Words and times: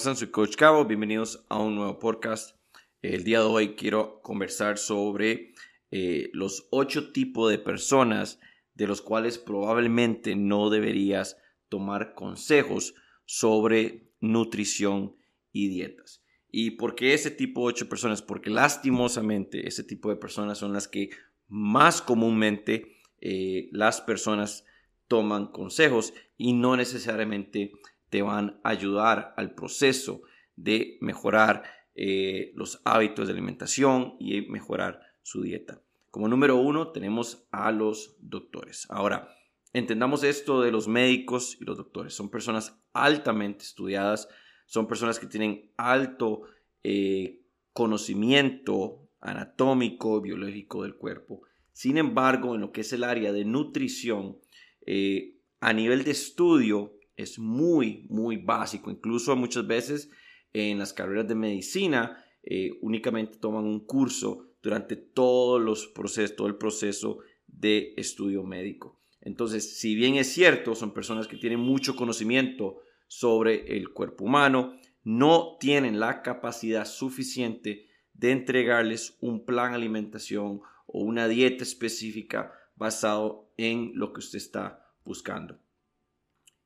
¿Cómo 0.00 0.12
están? 0.12 0.16
Soy 0.16 0.28
Coach 0.28 0.56
Cabo. 0.56 0.86
Bienvenidos 0.86 1.44
a 1.50 1.58
un 1.58 1.74
nuevo 1.74 1.98
podcast. 1.98 2.56
El 3.02 3.22
día 3.22 3.40
de 3.40 3.44
hoy 3.44 3.74
quiero 3.74 4.22
conversar 4.22 4.78
sobre 4.78 5.52
eh, 5.90 6.30
los 6.32 6.68
ocho 6.70 7.12
tipos 7.12 7.50
de 7.50 7.58
personas 7.58 8.40
de 8.72 8.86
los 8.86 9.02
cuales 9.02 9.36
probablemente 9.36 10.36
no 10.36 10.70
deberías 10.70 11.36
tomar 11.68 12.14
consejos 12.14 12.94
sobre 13.26 14.10
nutrición 14.20 15.16
y 15.52 15.68
dietas. 15.68 16.24
¿Y 16.48 16.70
por 16.70 16.94
qué 16.94 17.12
ese 17.12 17.30
tipo 17.30 17.60
de 17.60 17.74
ocho 17.74 17.90
personas? 17.90 18.22
Porque 18.22 18.48
lastimosamente 18.48 19.68
ese 19.68 19.84
tipo 19.84 20.08
de 20.08 20.16
personas 20.16 20.56
son 20.56 20.72
las 20.72 20.88
que 20.88 21.10
más 21.46 22.00
comúnmente 22.00 22.96
eh, 23.20 23.68
las 23.70 24.00
personas 24.00 24.64
toman 25.08 25.48
consejos 25.48 26.14
y 26.38 26.54
no 26.54 26.74
necesariamente 26.74 27.72
te 28.10 28.22
van 28.22 28.60
a 28.62 28.70
ayudar 28.70 29.34
al 29.36 29.54
proceso 29.54 30.22
de 30.56 30.98
mejorar 31.00 31.62
eh, 31.94 32.52
los 32.54 32.82
hábitos 32.84 33.26
de 33.26 33.32
alimentación 33.32 34.16
y 34.18 34.42
mejorar 34.42 35.00
su 35.22 35.42
dieta. 35.42 35.80
Como 36.10 36.28
número 36.28 36.56
uno 36.56 36.90
tenemos 36.90 37.46
a 37.52 37.70
los 37.70 38.16
doctores. 38.20 38.86
Ahora, 38.90 39.28
entendamos 39.72 40.24
esto 40.24 40.60
de 40.60 40.72
los 40.72 40.88
médicos 40.88 41.56
y 41.60 41.64
los 41.64 41.76
doctores. 41.76 42.14
Son 42.14 42.30
personas 42.30 42.80
altamente 42.92 43.64
estudiadas, 43.64 44.28
son 44.66 44.86
personas 44.86 45.18
que 45.18 45.26
tienen 45.26 45.72
alto 45.76 46.42
eh, 46.82 47.42
conocimiento 47.72 49.08
anatómico, 49.20 50.20
biológico 50.20 50.82
del 50.82 50.96
cuerpo. 50.96 51.42
Sin 51.72 51.96
embargo, 51.96 52.54
en 52.54 52.62
lo 52.62 52.72
que 52.72 52.80
es 52.80 52.92
el 52.92 53.04
área 53.04 53.32
de 53.32 53.44
nutrición, 53.44 54.38
eh, 54.84 55.36
a 55.60 55.72
nivel 55.72 56.04
de 56.04 56.10
estudio 56.10 56.99
es 57.22 57.38
muy, 57.38 58.06
muy 58.08 58.36
básico. 58.36 58.90
Incluso 58.90 59.36
muchas 59.36 59.66
veces 59.66 60.10
en 60.52 60.78
las 60.78 60.92
carreras 60.92 61.28
de 61.28 61.34
medicina 61.34 62.24
eh, 62.42 62.78
únicamente 62.80 63.38
toman 63.38 63.64
un 63.64 63.80
curso 63.80 64.46
durante 64.62 64.96
todos 64.96 65.60
los 65.60 65.86
procesos, 65.88 66.36
todo 66.36 66.46
el 66.46 66.56
proceso 66.56 67.18
de 67.46 67.94
estudio 67.96 68.42
médico. 68.42 68.98
Entonces, 69.20 69.78
si 69.78 69.94
bien 69.94 70.16
es 70.16 70.32
cierto, 70.32 70.74
son 70.74 70.92
personas 70.92 71.26
que 71.26 71.36
tienen 71.36 71.60
mucho 71.60 71.94
conocimiento 71.94 72.78
sobre 73.06 73.76
el 73.76 73.90
cuerpo 73.90 74.24
humano, 74.24 74.74
no 75.02 75.56
tienen 75.58 76.00
la 76.00 76.22
capacidad 76.22 76.86
suficiente 76.86 77.86
de 78.14 78.32
entregarles 78.32 79.16
un 79.20 79.44
plan 79.44 79.70
de 79.70 79.76
alimentación 79.76 80.60
o 80.86 81.00
una 81.00 81.28
dieta 81.28 81.64
específica 81.64 82.52
basado 82.76 83.50
en 83.56 83.92
lo 83.94 84.12
que 84.12 84.20
usted 84.20 84.38
está 84.38 84.86
buscando. 85.04 85.58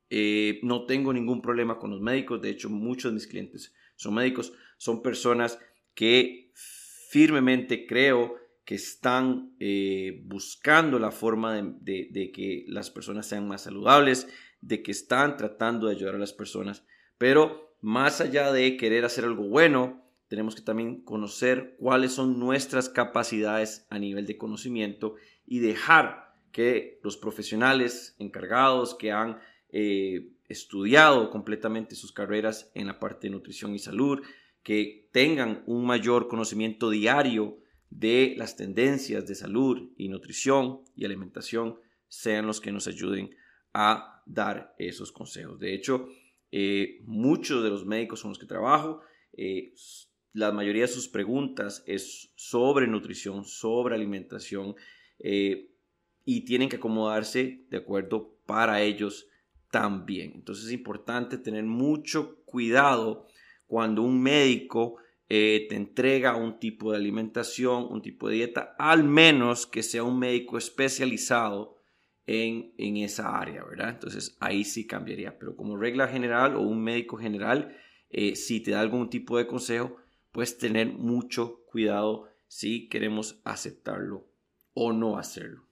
Eh, 0.09 0.59
no 0.63 0.85
tengo 0.85 1.11
ningún 1.13 1.41
problema 1.41 1.79
con 1.79 1.91
los 1.91 2.01
médicos, 2.01 2.41
de 2.41 2.49
hecho 2.49 2.69
muchos 2.69 3.11
de 3.11 3.15
mis 3.15 3.27
clientes 3.27 3.73
son 3.95 4.13
médicos, 4.13 4.53
son 4.77 5.01
personas 5.01 5.59
que 5.93 6.51
firmemente 6.53 7.87
creo 7.87 8.35
que 8.65 8.75
están 8.75 9.55
eh, 9.59 10.21
buscando 10.25 10.99
la 10.99 11.11
forma 11.11 11.55
de, 11.55 12.31
que 12.33 12.65
las 12.67 12.89
personas 12.89 13.27
sean 13.27 13.47
más 13.47 13.61
saludables, 13.61 14.27
de 14.61 14.81
que 14.81 14.91
están 14.91 15.37
tratando 15.37 15.87
de 15.87 15.95
ayudar 15.95 16.15
a 16.15 16.19
las 16.19 16.33
personas, 16.33 16.83
pero 17.17 17.77
más 17.81 18.21
allá 18.21 18.51
de 18.51 18.75
querer 18.77 19.05
hacer 19.05 19.23
algo 19.23 19.47
bueno, 19.47 20.03
tenemos 20.27 20.55
que 20.55 20.63
también 20.63 21.03
conocer 21.03 21.75
cuáles 21.77 22.13
son 22.13 22.39
nuestras 22.39 22.89
capacidades 22.89 23.85
a 23.91 23.99
nivel 23.99 24.25
de 24.25 24.37
conocimiento 24.37 25.15
y 25.45 25.59
dejar 25.59 26.33
que 26.51 26.99
los 27.03 27.17
profesionales 27.17 28.15
encargados 28.17 28.95
que 28.95 29.11
han 29.11 29.39
eh, 29.77 30.29
estudiado 30.47 31.29
completamente 31.29 31.95
sus 31.95 32.13
carreras 32.13 32.71
en 32.75 32.87
la 32.87 32.97
parte 32.97 33.27
de 33.27 33.31
nutrición 33.31 33.75
y 33.75 33.79
salud, 33.79 34.21
que 34.63 35.09
tengan 35.11 35.65
un 35.67 35.85
mayor 35.85 36.29
conocimiento 36.29 36.89
diario 36.89 37.57
de 37.89 38.35
las 38.37 38.55
tendencias 38.55 39.27
de 39.27 39.35
salud 39.35 39.91
y 39.97 40.07
nutrición 40.07 40.79
y 40.95 41.03
alimentación, 41.03 41.75
sean 42.07 42.47
los 42.47 42.61
que 42.61 42.71
nos 42.71 42.87
ayuden 42.87 43.35
a 43.73 44.23
dar 44.25 44.73
esos 44.79 45.11
consejos. 45.11 45.59
De 45.59 45.73
hecho, 45.73 46.07
eh, 46.53 47.01
muchos 47.03 47.61
de 47.61 47.69
los 47.69 47.85
médicos 47.85 48.21
con 48.21 48.29
los 48.29 48.39
que 48.39 48.45
trabajo, 48.45 49.01
eh, 49.33 49.73
la 50.31 50.53
mayoría 50.53 50.83
de 50.83 50.87
sus 50.87 51.09
preguntas 51.09 51.83
es 51.85 52.31
sobre 52.37 52.87
nutrición, 52.87 53.43
sobre 53.43 53.95
alimentación, 53.95 54.73
y 55.19 56.45
tienen 56.45 56.69
que 56.69 56.77
acomodarse 56.77 57.65
de 57.69 57.77
acuerdo 57.77 58.37
para 58.45 58.81
ellos 58.81 59.27
también. 59.71 60.31
Entonces 60.35 60.65
es 60.65 60.71
importante 60.71 61.37
tener 61.37 61.63
mucho 61.63 62.43
cuidado 62.45 63.27
cuando 63.67 64.01
un 64.01 64.21
médico 64.21 64.97
eh, 65.27 65.65
te 65.69 65.75
entrega 65.75 66.35
un 66.35 66.59
tipo 66.59 66.91
de 66.91 66.97
alimentación, 66.97 67.87
un 67.89 68.01
tipo 68.01 68.29
de 68.29 68.35
dieta, 68.35 68.75
al 68.77 69.03
menos 69.03 69.65
que 69.65 69.81
sea 69.81 70.03
un 70.03 70.19
médico 70.19 70.57
especializado 70.57 71.75
en, 72.27 72.73
esa 72.97 73.37
área, 73.37 73.63
¿verdad? 73.63 73.89
Entonces 73.89 74.37
ahí 74.39 74.63
sí 74.63 74.87
cambiaría, 74.87 75.37
pero 75.37 75.55
como 75.55 75.77
regla 75.77 76.07
general 76.07 76.55
o 76.55 76.61
un 76.61 76.83
médico 76.83 77.17
general, 77.17 77.75
eh, 78.09 78.35
si 78.35 78.61
te 78.61 78.71
da 78.71 78.81
algún 78.81 79.09
tipo 79.09 79.37
de 79.37 79.47
consejo, 79.47 79.97
pues 80.31 80.57
tener 80.57 80.87
mucho 80.87 81.63
cuidado 81.65 82.29
si 82.47 82.87
queremos 82.87 83.41
aceptarlo 83.43 84.27
o 84.73 84.93
no 84.93 85.17
hacerlo. 85.17 85.65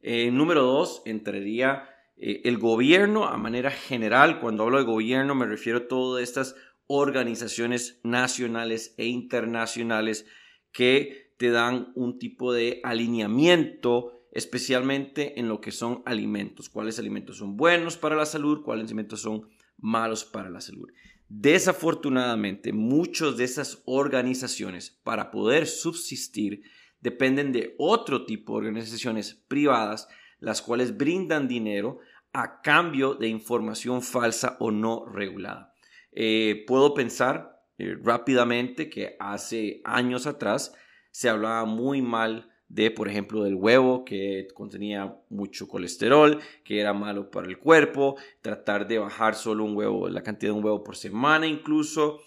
Eh, 0.00 0.30
número 0.30 0.62
dos, 0.62 1.02
entraría 1.04 1.88
eh, 2.16 2.42
el 2.44 2.58
gobierno 2.58 3.26
a 3.26 3.36
manera 3.36 3.70
general, 3.70 4.40
cuando 4.40 4.64
hablo 4.64 4.78
de 4.78 4.84
gobierno 4.84 5.34
me 5.34 5.46
refiero 5.46 5.78
a 5.78 5.88
todas 5.88 6.22
estas 6.22 6.56
organizaciones 6.86 8.00
nacionales 8.04 8.94
e 8.96 9.06
internacionales 9.06 10.26
que 10.72 11.32
te 11.36 11.50
dan 11.50 11.92
un 11.94 12.18
tipo 12.18 12.52
de 12.52 12.80
alineamiento 12.84 14.16
especialmente 14.36 15.40
en 15.40 15.48
lo 15.48 15.62
que 15.62 15.72
son 15.72 16.02
alimentos, 16.04 16.68
cuáles 16.68 16.98
alimentos 16.98 17.38
son 17.38 17.56
buenos 17.56 17.96
para 17.96 18.16
la 18.16 18.26
salud, 18.26 18.62
cuáles 18.62 18.84
alimentos 18.84 19.22
son 19.22 19.48
malos 19.78 20.26
para 20.26 20.50
la 20.50 20.60
salud. 20.60 20.90
Desafortunadamente, 21.28 22.74
muchas 22.74 23.38
de 23.38 23.44
esas 23.44 23.82
organizaciones 23.86 24.90
para 25.02 25.30
poder 25.30 25.66
subsistir 25.66 26.62
dependen 27.00 27.50
de 27.50 27.74
otro 27.78 28.26
tipo 28.26 28.52
de 28.52 28.68
organizaciones 28.68 29.42
privadas 29.48 30.06
las 30.38 30.62
cuales 30.62 30.96
brindan 30.96 31.48
dinero 31.48 31.98
a 32.32 32.60
cambio 32.60 33.14
de 33.14 33.28
información 33.28 34.02
falsa 34.02 34.56
o 34.60 34.70
no 34.70 35.06
regulada. 35.06 35.74
Eh, 36.12 36.64
puedo 36.66 36.94
pensar 36.94 37.62
eh, 37.78 37.96
rápidamente 38.02 38.88
que 38.88 39.16
hace 39.18 39.80
años 39.84 40.26
atrás 40.26 40.74
se 41.10 41.28
hablaba 41.28 41.64
muy 41.64 42.02
mal 42.02 42.50
de, 42.68 42.90
por 42.90 43.08
ejemplo, 43.08 43.44
del 43.44 43.54
huevo 43.54 44.04
que 44.04 44.48
contenía 44.54 45.16
mucho 45.28 45.68
colesterol, 45.68 46.40
que 46.64 46.80
era 46.80 46.92
malo 46.92 47.30
para 47.30 47.48
el 47.48 47.58
cuerpo, 47.58 48.16
tratar 48.42 48.88
de 48.88 48.98
bajar 48.98 49.34
solo 49.34 49.64
un 49.64 49.76
huevo, 49.76 50.08
la 50.08 50.22
cantidad 50.22 50.52
de 50.52 50.58
un 50.58 50.64
huevo 50.64 50.82
por 50.82 50.96
semana 50.96 51.46
incluso. 51.46 52.20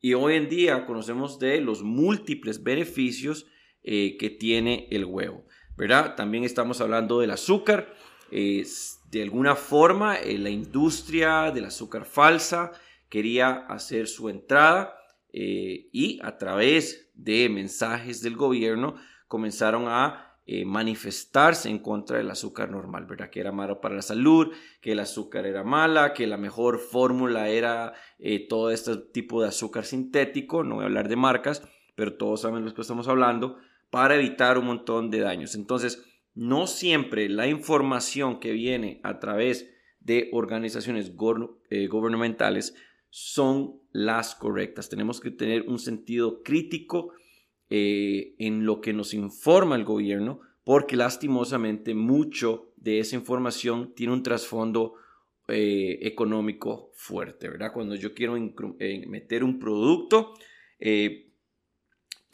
Y 0.00 0.14
hoy 0.14 0.34
en 0.34 0.48
día 0.48 0.84
conocemos 0.86 1.38
de 1.38 1.60
los 1.60 1.82
múltiples 1.82 2.62
beneficios 2.62 3.46
eh, 3.82 4.16
que 4.18 4.30
tiene 4.30 4.86
el 4.90 5.04
huevo. 5.06 5.46
¿Verdad? 5.76 6.14
También 6.16 6.44
estamos 6.44 6.80
hablando 6.80 7.20
del 7.20 7.30
azúcar. 7.30 7.94
de 8.30 9.22
alguna 9.22 9.54
forma, 9.54 10.16
eh, 10.16 10.36
la 10.38 10.50
industria 10.50 11.52
del 11.52 11.66
azúcar 11.66 12.04
falsa 12.04 12.72
quería 13.08 13.66
hacer 13.68 14.08
su 14.08 14.28
entrada 14.28 14.98
eh, 15.32 15.88
y 15.92 16.18
a 16.22 16.36
través 16.38 17.10
de 17.14 17.48
mensajes 17.48 18.20
del 18.22 18.36
gobierno 18.36 18.96
comenzaron 19.28 19.86
a 19.86 20.40
eh, 20.46 20.64
manifestarse 20.64 21.68
en 21.68 21.78
contra 21.78 22.18
del 22.18 22.30
azúcar 22.30 22.70
normal, 22.70 23.06
¿verdad? 23.06 23.30
Que 23.30 23.40
era 23.40 23.52
malo 23.52 23.80
para 23.80 23.94
la 23.94 24.02
salud, 24.02 24.52
que 24.80 24.92
el 24.92 24.98
azúcar 24.98 25.46
era 25.46 25.62
mala, 25.62 26.12
que 26.12 26.26
la 26.26 26.36
mejor 26.36 26.78
fórmula 26.78 27.48
era 27.48 27.94
todo 28.48 28.70
este 28.70 28.96
tipo 28.96 29.42
de 29.42 29.48
azúcar 29.48 29.84
sintético, 29.84 30.64
no 30.64 30.76
voy 30.76 30.84
a 30.84 30.86
hablar 30.86 31.08
de 31.08 31.16
marcas, 31.16 31.62
pero 31.94 32.16
todos 32.16 32.42
saben 32.42 32.62
de 32.62 32.70
lo 32.70 32.74
que 32.74 32.82
estamos 32.82 33.08
hablando, 33.08 33.58
para 33.90 34.16
evitar 34.16 34.58
un 34.58 34.66
montón 34.66 35.10
de 35.10 35.20
daños. 35.20 35.54
Entonces, 35.54 36.04
no 36.34 36.66
siempre 36.66 37.28
la 37.28 37.48
información 37.48 38.40
que 38.40 38.52
viene 38.52 39.00
a 39.02 39.18
través 39.18 39.70
de 40.00 40.28
organizaciones 40.32 41.12
eh, 41.70 41.86
gubernamentales 41.86 42.76
son 43.10 43.80
las 43.90 44.34
correctas. 44.34 44.88
Tenemos 44.88 45.20
que 45.20 45.30
tener 45.30 45.62
un 45.62 45.78
sentido 45.78 46.42
crítico 46.42 47.12
eh, 47.70 48.34
en 48.38 48.66
lo 48.66 48.80
que 48.80 48.92
nos 48.92 49.14
informa 49.14 49.76
el 49.76 49.84
gobierno, 49.84 50.40
porque 50.62 50.94
lastimosamente 50.94 51.94
mucho 51.94 52.72
de 52.76 53.00
esa 53.00 53.16
información 53.16 53.94
tiene 53.94 54.12
un 54.12 54.22
trasfondo 54.22 54.94
eh, 55.48 56.00
económico 56.02 56.90
fuerte, 56.94 57.48
¿verdad? 57.48 57.72
Cuando 57.72 57.94
yo 57.94 58.12
quiero 58.12 58.36
meter 58.36 59.42
un 59.42 59.58
producto, 59.58 60.34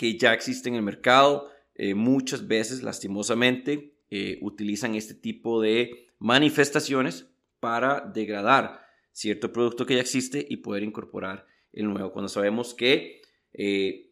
que 0.02 0.19
ya 0.19 0.34
existe 0.34 0.69
en 0.69 0.75
el 0.75 0.82
mercado. 0.82 1.49
Eh, 1.76 1.94
muchas 1.94 2.49
veces, 2.49 2.82
lastimosamente, 2.82 3.94
eh, 4.10 4.37
utilizan 4.40 4.96
este 4.96 5.14
tipo 5.14 5.60
de 5.60 6.08
manifestaciones 6.19 7.28
para 7.60 8.00
degradar 8.00 8.84
cierto 9.12 9.52
producto 9.52 9.87
que 9.87 9.94
ya 9.94 10.00
existe 10.00 10.44
y 10.50 10.56
poder 10.56 10.82
incorporar 10.82 11.46
el 11.72 11.87
nuevo. 11.87 12.10
Cuando 12.10 12.28
sabemos 12.28 12.75
que 12.75 13.22
eh, 13.52 14.10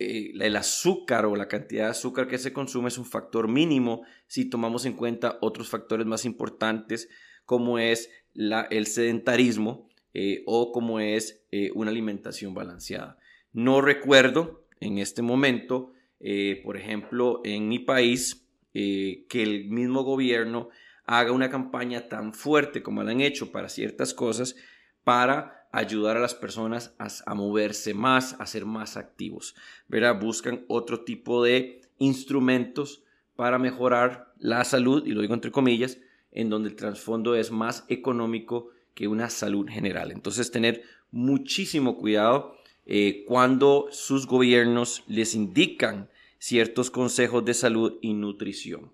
el 0.00 0.56
azúcar 0.56 1.26
o 1.26 1.36
la 1.36 1.46
cantidad 1.46 1.84
de 1.84 1.90
azúcar 1.90 2.26
que 2.26 2.36
se 2.38 2.52
consume 2.52 2.88
es 2.88 2.98
un 2.98 3.06
factor 3.06 3.46
mínimo 3.46 4.02
si 4.26 4.50
tomamos 4.50 4.84
en 4.84 4.94
cuenta 4.94 5.38
otros 5.42 5.68
factores 5.68 6.08
más 6.08 6.24
importantes 6.24 7.08
como 7.44 7.78
es 7.78 8.10
el 8.34 8.86
sedentarismo 8.86 9.88
o 10.46 10.72
como 10.72 10.98
es 10.98 11.44
una 11.74 11.92
alimentación 11.92 12.52
balanceada. 12.52 13.18
No 13.52 13.80
recuerdo 13.80 14.60
en 14.80 14.98
este 14.98 15.22
momento, 15.22 15.92
por 16.64 16.76
ejemplo, 16.76 17.40
en 17.44 17.68
mi 17.68 17.78
país, 17.78 18.46
que 18.72 19.26
el 19.32 19.68
mismo 19.68 20.02
gobierno 20.02 20.68
haga 21.04 21.32
una 21.32 21.50
campaña 21.50 22.08
tan 22.08 22.32
fuerte 22.32 22.82
como 22.82 23.02
la 23.02 23.10
han 23.10 23.20
hecho 23.20 23.50
para 23.50 23.68
ciertas 23.68 24.14
cosas 24.14 24.56
para 25.02 25.66
ayudar 25.72 26.16
a 26.16 26.20
las 26.20 26.34
personas 26.34 26.94
a, 26.98 27.34
moverse 27.34 27.94
más, 27.94 28.36
a 28.38 28.46
ser 28.46 28.64
más 28.64 28.96
activos. 28.96 29.54
¿verdad? 29.88 30.20
Buscan 30.20 30.64
otro 30.68 31.04
tipo 31.04 31.42
de 31.42 31.80
instrumentos 31.98 33.02
para 33.36 33.58
mejorar 33.58 34.32
la 34.38 34.64
salud, 34.64 35.06
y 35.06 35.10
lo 35.10 35.20
digo 35.22 35.34
entre 35.34 35.50
comillas, 35.50 35.98
en 36.32 36.50
donde 36.50 36.68
el 36.68 36.76
trasfondo 36.76 37.34
es 37.34 37.50
más 37.50 37.84
económico 37.88 38.68
que 38.94 39.08
una 39.08 39.30
salud 39.30 39.68
general. 39.68 40.12
Entonces, 40.12 40.50
tener 40.50 40.82
muchísimo 41.10 41.96
cuidado 41.96 42.54
eh, 42.92 43.24
cuando 43.26 43.86
sus 43.92 44.26
gobiernos 44.26 45.04
les 45.06 45.34
indican 45.34 46.10
ciertos 46.38 46.90
consejos 46.90 47.44
de 47.44 47.54
salud 47.54 47.98
y 48.02 48.12
nutrición. 48.14 48.92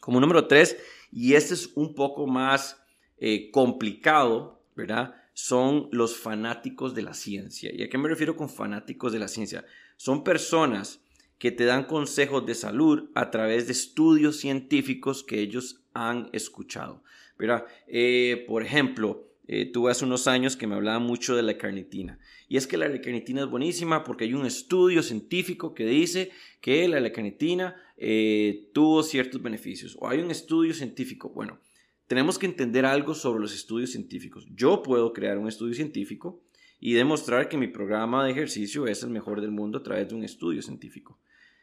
Como 0.00 0.20
número 0.20 0.46
tres, 0.46 0.76
y 1.12 1.34
este 1.34 1.54
es 1.54 1.70
un 1.74 1.94
poco 1.94 2.26
más 2.26 2.82
eh, 3.18 3.50
complicado, 3.50 4.62
¿verdad? 4.74 5.14
Son 5.34 5.88
los 5.92 6.16
fanáticos 6.16 6.94
de 6.94 7.02
la 7.02 7.14
ciencia. 7.14 7.70
¿Y 7.72 7.82
a 7.82 7.88
qué 7.88 7.98
me 7.98 8.08
refiero 8.08 8.36
con 8.36 8.48
fanáticos 8.48 9.12
de 9.12 9.18
la 9.18 9.28
ciencia? 9.28 9.66
Son 9.96 10.24
personas 10.24 11.00
que 11.38 11.52
te 11.52 11.66
dan 11.66 11.84
consejos 11.84 12.46
de 12.46 12.54
salud 12.54 13.10
a 13.14 13.30
través 13.30 13.66
de 13.66 13.72
estudios 13.72 14.38
científicos 14.38 15.22
que 15.22 15.40
ellos 15.40 15.82
han 15.92 16.30
escuchado. 16.32 17.02
¿verdad? 17.38 17.66
Eh, 17.86 18.44
por 18.48 18.62
ejemplo, 18.62 19.28
eh, 19.46 19.70
tuve 19.70 19.90
hace 19.90 20.04
unos 20.04 20.26
años 20.26 20.56
que 20.56 20.66
me 20.66 20.74
hablaba 20.74 20.98
mucho 20.98 21.36
de 21.36 21.42
la 21.42 21.58
carnitina. 21.58 22.18
Y 22.48 22.56
es 22.56 22.66
que 22.66 22.78
la 22.78 22.86
L-carnitina 22.86 23.42
es 23.42 23.48
buenísima 23.48 24.02
porque 24.02 24.24
hay 24.24 24.34
un 24.34 24.46
estudio 24.46 25.02
científico 25.02 25.74
que 25.74 25.84
dice 25.84 26.30
que 26.60 26.88
la 26.88 26.98
L-carnitina 26.98 27.76
eh, 27.96 28.70
tuvo 28.72 29.02
ciertos 29.02 29.42
beneficios. 29.42 29.96
O 30.00 30.08
hay 30.08 30.20
un 30.20 30.30
estudio 30.30 30.72
científico. 30.72 31.30
Bueno, 31.30 31.58
tenemos 32.06 32.38
que 32.38 32.46
entender 32.46 32.86
algo 32.86 33.14
sobre 33.14 33.40
los 33.40 33.54
estudios 33.54 33.90
científicos. 33.90 34.46
Yo 34.54 34.82
puedo 34.82 35.12
crear 35.12 35.36
un 35.36 35.48
estudio 35.48 35.74
científico 35.74 36.42
y 36.80 36.94
demostrar 36.94 37.48
que 37.48 37.58
mi 37.58 37.68
programa 37.68 38.24
de 38.24 38.32
ejercicio 38.32 38.86
es 38.86 39.02
el 39.02 39.10
mejor 39.10 39.40
del 39.40 39.50
mundo 39.50 39.78
a 39.78 39.82
través 39.82 40.08
de 40.08 40.14
un 40.14 40.24
estudio 40.24 40.62
científico. 40.62 41.18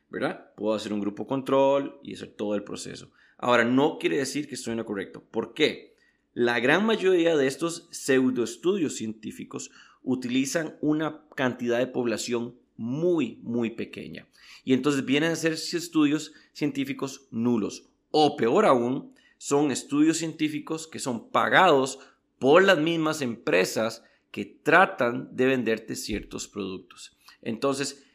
¿Verdad? 0.09 0.53
Puedo 0.55 0.75
hacer 0.75 0.93
un 0.93 0.99
grupo 0.99 1.25
control 1.25 1.99
y 2.03 2.13
hacer 2.13 2.29
todo 2.29 2.53
el 2.53 2.63
proceso. 2.63 3.11
Ahora, 3.37 3.63
no 3.63 3.97
quiere 3.97 4.17
decir 4.17 4.47
que 4.47 4.55
estoy 4.55 4.71
en 4.71 4.79
lo 4.79 4.85
correcto. 4.85 5.23
¿Por 5.31 5.53
qué? 5.53 5.90
La 6.33 6.59
gran 6.61 6.85
mayoría 6.85 7.35
de 7.35 7.47
estos 7.47 7.87
pseudoestudios 7.91 8.95
científicos 8.95 9.69
utilizan 10.01 10.77
una 10.79 11.23
cantidad 11.35 11.77
de 11.77 11.87
población 11.87 12.55
muy, 12.77 13.39
muy 13.43 13.71
pequeña. 13.71 14.27
Y 14.63 14.73
entonces 14.73 15.05
vienen 15.05 15.33
a 15.33 15.35
ser 15.35 15.53
estudios 15.53 16.33
científicos 16.53 17.27
nulos. 17.31 17.89
O 18.11 18.37
peor 18.37 18.65
aún, 18.65 19.13
son 19.37 19.71
estudios 19.71 20.17
científicos 20.17 20.87
que 20.87 20.99
son 20.99 21.29
pagados 21.29 21.99
por 22.39 22.63
las 22.63 22.79
mismas 22.79 23.21
empresas 23.21 24.03
que 24.31 24.45
tratan 24.45 25.35
de 25.35 25.45
venderte 25.45 25.95
ciertos 25.95 26.47
productos. 26.47 27.17
Entonces, 27.41 28.05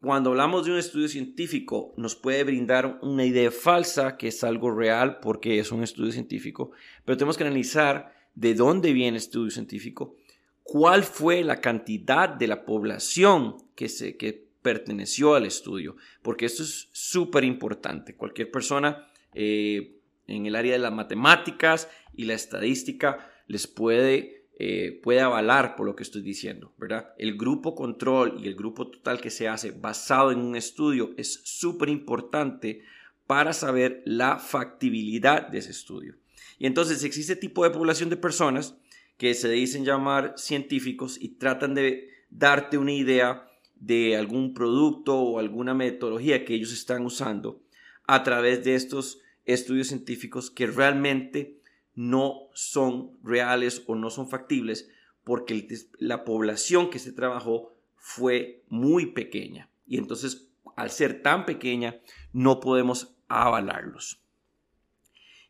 cuando 0.00 0.30
hablamos 0.30 0.64
de 0.64 0.72
un 0.72 0.78
estudio 0.78 1.08
científico, 1.08 1.92
nos 1.98 2.16
puede 2.16 2.44
brindar 2.44 2.98
una 3.02 3.24
idea 3.24 3.50
falsa 3.50 4.16
que 4.16 4.28
es 4.28 4.42
algo 4.42 4.70
real 4.70 5.20
porque 5.20 5.58
es 5.58 5.72
un 5.72 5.82
estudio 5.82 6.10
científico, 6.12 6.70
pero 7.04 7.18
tenemos 7.18 7.36
que 7.36 7.44
analizar 7.44 8.14
de 8.34 8.54
dónde 8.54 8.94
viene 8.94 9.10
el 9.10 9.16
estudio 9.16 9.50
científico, 9.50 10.16
cuál 10.62 11.04
fue 11.04 11.44
la 11.44 11.60
cantidad 11.60 12.30
de 12.30 12.46
la 12.46 12.64
población 12.64 13.56
que, 13.74 13.90
se, 13.90 14.16
que 14.16 14.48
perteneció 14.62 15.34
al 15.34 15.44
estudio, 15.44 15.96
porque 16.22 16.46
esto 16.46 16.62
es 16.62 16.88
súper 16.92 17.44
importante. 17.44 18.16
Cualquier 18.16 18.50
persona 18.50 19.06
eh, 19.34 19.98
en 20.26 20.46
el 20.46 20.56
área 20.56 20.72
de 20.72 20.78
las 20.78 20.92
matemáticas 20.92 21.90
y 22.14 22.24
la 22.24 22.34
estadística 22.34 23.30
les 23.48 23.66
puede 23.66 24.39
eh, 24.62 25.00
puede 25.02 25.22
avalar 25.22 25.74
por 25.74 25.86
lo 25.86 25.96
que 25.96 26.02
estoy 26.02 26.20
diciendo, 26.20 26.74
¿verdad? 26.76 27.14
El 27.16 27.38
grupo 27.38 27.74
control 27.74 28.38
y 28.44 28.46
el 28.46 28.54
grupo 28.54 28.90
total 28.90 29.18
que 29.18 29.30
se 29.30 29.48
hace 29.48 29.70
basado 29.70 30.32
en 30.32 30.40
un 30.40 30.54
estudio 30.54 31.14
es 31.16 31.40
súper 31.44 31.88
importante 31.88 32.82
para 33.26 33.54
saber 33.54 34.02
la 34.04 34.38
factibilidad 34.38 35.48
de 35.48 35.60
ese 35.60 35.70
estudio. 35.70 36.16
Y 36.58 36.66
entonces 36.66 37.02
existe 37.04 37.36
tipo 37.36 37.64
de 37.64 37.70
población 37.70 38.10
de 38.10 38.18
personas 38.18 38.76
que 39.16 39.32
se 39.32 39.48
dicen 39.48 39.86
llamar 39.86 40.34
científicos 40.36 41.16
y 41.18 41.38
tratan 41.38 41.72
de 41.72 42.10
darte 42.28 42.76
una 42.76 42.92
idea 42.92 43.48
de 43.76 44.14
algún 44.14 44.52
producto 44.52 45.18
o 45.18 45.38
alguna 45.38 45.72
metodología 45.72 46.44
que 46.44 46.52
ellos 46.52 46.74
están 46.74 47.06
usando 47.06 47.62
a 48.06 48.22
través 48.24 48.62
de 48.62 48.74
estos 48.74 49.22
estudios 49.46 49.86
científicos 49.86 50.50
que 50.50 50.66
realmente 50.66 51.59
no 51.94 52.48
son 52.54 53.18
reales 53.22 53.82
o 53.86 53.94
no 53.94 54.10
son 54.10 54.28
factibles 54.28 54.90
porque 55.24 55.68
la 55.98 56.24
población 56.24 56.90
que 56.90 56.98
se 56.98 57.12
trabajó 57.12 57.76
fue 57.96 58.64
muy 58.68 59.06
pequeña. 59.06 59.70
Y 59.86 59.98
entonces, 59.98 60.50
al 60.76 60.90
ser 60.90 61.22
tan 61.22 61.44
pequeña, 61.46 62.00
no 62.32 62.60
podemos 62.60 63.16
avalarlos. 63.28 64.22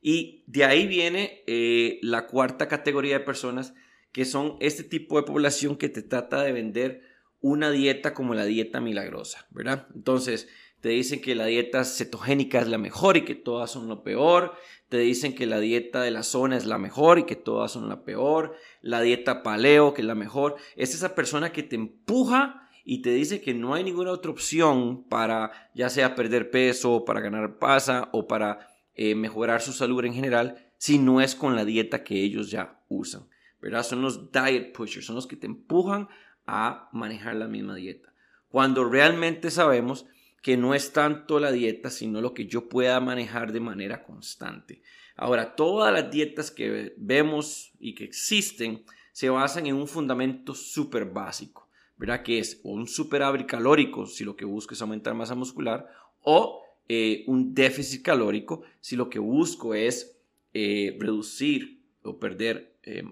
Y 0.03 0.45
de 0.47 0.65
ahí 0.65 0.87
viene 0.87 1.43
eh, 1.47 1.99
la 2.03 2.27
cuarta 2.27 2.69
categoría 2.69 3.19
de 3.19 3.25
personas 3.25 3.75
que 4.13 4.25
son 4.25 4.57
este 4.61 4.83
tipo 4.83 5.17
de 5.17 5.27
población 5.27 5.77
que 5.77 5.89
te 5.89 6.03
trata 6.03 6.43
de 6.43 6.53
vender 6.53 7.03
una 7.41 7.71
dieta 7.71 8.13
como 8.13 8.35
la 8.35 8.45
dieta 8.45 8.81
milagrosa, 8.81 9.47
¿verdad? 9.51 9.87
Entonces, 9.95 10.49
te 10.81 10.89
dicen 10.91 11.21
que 11.21 11.35
la 11.35 11.47
dieta 11.47 11.85
cetogénica 11.85 12.61
es 12.61 12.69
la 12.69 12.79
mejor 12.79 13.17
y 13.17 13.25
que 13.25 13.35
todas 13.35 13.71
son 13.71 13.89
lo 13.89 14.03
peor, 14.03 14.55
te 14.89 14.99
dicen 14.99 15.35
que 15.35 15.47
la 15.47 15.61
dieta 15.61 16.03
de 16.03 16.11
la 16.11 16.23
zona 16.23 16.57
es 16.57 16.67
la 16.67 16.79
mejor 16.79 17.19
y 17.19 17.25
que 17.25 17.37
todas 17.37 17.73
son 17.73 17.89
la 17.89 18.05
peor, 18.05 18.57
la 18.81 19.01
dieta 19.01 19.43
paleo 19.43 19.95
que 19.95 20.03
es 20.03 20.07
la 20.07 20.15
mejor, 20.15 20.57
es 20.77 20.95
esa 20.95 21.15
persona 21.15 21.53
que 21.53 21.63
te 21.63 21.77
empuja 21.77 22.69
y 22.85 23.03
te 23.03 23.11
dice 23.11 23.41
que 23.41 23.55
no 23.55 23.75
hay 23.75 23.85
ninguna 23.85 24.11
otra 24.11 24.31
opción 24.31 25.05
para 25.05 25.71
ya 25.75 25.91
sea 25.91 26.15
perder 26.15 26.51
peso, 26.51 27.05
para 27.05 27.21
ganar 27.21 27.59
pasa 27.59 28.09
o 28.13 28.27
para 28.27 28.69
eh, 28.95 29.15
mejorar 29.15 29.61
su 29.61 29.73
salud 29.73 30.05
en 30.05 30.15
general, 30.15 30.73
si 30.77 30.99
no 30.99 31.21
es 31.21 31.35
con 31.35 31.55
la 31.57 31.65
dieta 31.65 32.03
que 32.03 32.23
ellos 32.23 32.51
ya 32.51 32.83
usan. 32.89 33.29
¿verdad? 33.61 33.85
Son 33.85 34.03
los 34.03 34.33
diet 34.33 34.73
pushers, 34.73 35.07
son 35.07 35.17
los 35.17 35.27
que 35.27 35.37
te 35.37 35.47
empujan 35.47 36.09
a 36.47 36.89
manejar 36.93 37.37
la 37.37 37.47
misma 37.47 37.75
dieta. 37.75 38.13
Cuando 38.49 38.85
realmente 38.85 39.51
sabemos 39.51 40.07
que 40.43 40.57
no 40.57 40.75
es 40.75 40.93
tanto 40.93 41.39
la 41.39 41.53
dieta, 41.53 41.91
sino 41.91 42.21
lo 42.21 42.33
que 42.33 42.47
yo 42.47 42.69
pueda 42.69 42.99
manejar 43.01 43.53
de 43.53 43.61
manera 43.61 44.03
constante. 44.03 44.83
Ahora, 45.17 45.55
todas 45.55 45.93
las 45.93 46.11
dietas 46.11 46.51
que 46.51 46.95
vemos 46.97 47.73
y 47.79 47.95
que 47.95 48.05
existen 48.05 48.85
se 49.13 49.29
basan 49.29 49.67
en 49.67 49.75
un 49.75 49.87
fundamento 49.87 50.55
súper 50.55 51.05
básico, 51.05 51.69
¿verdad? 51.99 52.23
Que 52.23 52.39
es 52.39 52.61
un 52.63 52.87
superávit 52.87 53.47
calórico 53.47 54.07
si 54.07 54.25
lo 54.25 54.35
que 54.35 54.47
busco 54.47 54.73
es 54.73 54.81
aumentar 54.81 55.15
masa 55.15 55.35
muscular 55.35 55.87
o 56.23 56.63
eh, 56.89 57.25
un 57.27 57.55
déficit 57.55 58.03
calórico 58.03 58.63
si 58.81 58.97
lo 58.97 59.11
que 59.11 59.19
busco 59.19 59.75
es 59.75 60.17
eh, 60.55 60.97
reducir 60.99 61.83
o 62.03 62.19
perder 62.19 62.79
eh, 62.83 63.05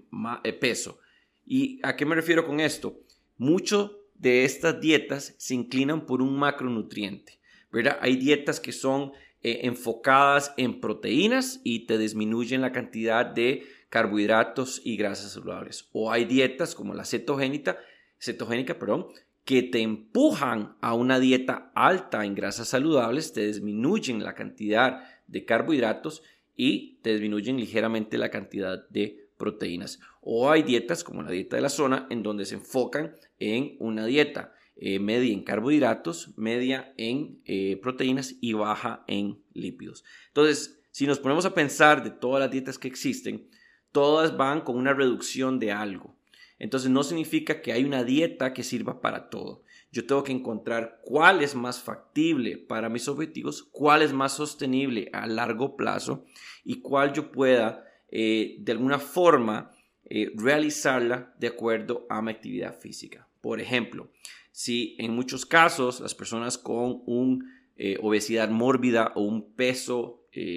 peso. 0.59 1.01
¿Y 1.45 1.79
a 1.83 1.95
qué 1.95 2.07
me 2.07 2.15
refiero 2.15 2.47
con 2.47 2.61
esto? 2.61 3.01
Mucho 3.37 3.98
de 4.19 4.45
estas 4.45 4.81
dietas 4.81 5.35
se 5.39 5.55
inclinan 5.55 6.07
por 6.07 6.23
un 6.23 6.39
macronutriente, 6.39 7.41
¿verdad? 7.71 7.99
Hay 8.01 8.17
dietas 8.17 8.61
que 8.61 8.73
son 8.73 9.13
eh, 9.43 9.61
enfocadas 9.63 10.53
en 10.57 10.81
proteínas 10.81 11.61
y 11.65 11.87
te 11.87 11.99
disminuyen 11.99 12.61
la 12.61 12.73
cantidad 12.73 13.25
de 13.25 13.65
carbohidratos 13.89 14.83
y 14.85 14.97
grasas 14.97 15.33
saludables. 15.33 15.89
O 15.93 16.11
hay 16.11 16.25
dietas 16.25 16.75
como 16.75 16.95
la 16.95 17.05
cetogénica, 17.05 17.79
cetogénica, 18.19 18.79
perdón, 18.79 19.07
que 19.45 19.63
te 19.63 19.81
empujan 19.81 20.77
a 20.83 20.93
una 20.95 21.21
dieta 21.21 21.73
alta 21.75 22.25
en 22.27 22.35
grasas 22.35 22.69
saludables, 22.69 23.33
te 23.33 23.47
disminuyen 23.47 24.23
la 24.23 24.35
cantidad 24.35 25.05
de 25.27 25.45
carbohidratos 25.45 26.23
y 26.55 26.97
te 27.03 27.13
disminuyen 27.13 27.57
ligeramente 27.57 28.19
la 28.19 28.31
cantidad 28.31 28.87
de 28.91 29.28
proteínas. 29.39 30.01
O 30.21 30.51
hay 30.51 30.63
dietas 30.63 31.03
como 31.03 31.23
la 31.23 31.31
dieta 31.31 31.57
de 31.57 31.63
la 31.63 31.71
zona 31.71 32.07
en 32.11 32.23
donde 32.23 32.45
se 32.45 32.57
enfocan 32.57 33.15
en 33.39 33.77
una 33.79 34.05
dieta 34.05 34.53
eh, 34.77 34.99
media 34.99 35.33
en 35.33 35.43
carbohidratos, 35.43 36.37
media 36.37 36.93
en 36.97 37.41
eh, 37.47 37.79
proteínas 37.83 38.37
y 38.41 38.53
baja 38.53 39.05
en 39.07 39.43
lípidos. 39.53 40.05
Entonces, 40.29 40.81
si 40.91 41.07
nos 41.07 41.19
ponemos 41.19 41.47
a 41.47 41.55
pensar 41.55 42.05
de 42.05 42.11
todas 42.11 42.41
las 42.41 42.51
dietas 42.51 42.79
que 42.79 42.89
existen, 42.89 43.49
todas 43.93 44.37
van 44.37 44.61
con 44.61 44.77
una 44.77 44.95
reducción 44.95 45.59
de 45.59 45.73
algo. 45.73 46.17
Entonces 46.59 46.91
no 46.91 47.03
significa 47.03 47.61
que 47.61 47.73
hay 47.73 47.85
una 47.85 48.05
dieta 48.05 48.53
que 48.53 48.65
sirva 48.65 49.01
para 49.01 49.31
todo. 49.31 49.65
Yo 49.91 50.07
tengo 50.07 50.23
que 50.23 50.33
encontrar 50.33 51.01
cuál 51.03 51.43
es 51.43 51.55
más 51.55 51.81
factible 51.81 52.59
para 52.59 52.89
mis 52.89 53.09
objetivos, 53.09 53.63
cuál 53.63 54.03
es 54.03 54.13
más 54.13 54.33
sostenible 54.35 55.09
a 55.13 55.27
largo 55.27 55.77
plazo 55.77 56.25
y 56.65 56.81
cuál 56.81 57.13
yo 57.13 57.33
pueda 57.33 57.85
eh, 58.11 58.57
de 58.61 58.73
alguna 58.73 58.99
forma 58.99 59.71
eh, 60.05 60.33
realizarla 60.35 61.35
de 61.39 61.49
acuerdo 61.49 62.07
a 62.09 62.23
mi 62.23 62.31
actividad 62.31 62.79
física. 62.79 63.29
Por 63.41 63.61
ejemplo, 63.61 64.11
si 64.51 64.97
en 64.99 65.15
muchos 65.15 65.45
casos 65.45 66.01
las 66.01 66.15
personas 66.15 66.57
con 66.57 67.03
una 67.07 67.45
eh, 67.77 67.99
obesidad 68.01 68.49
mórbida 68.49 69.13
o 69.15 69.23
un 69.23 69.53
peso 69.55 70.15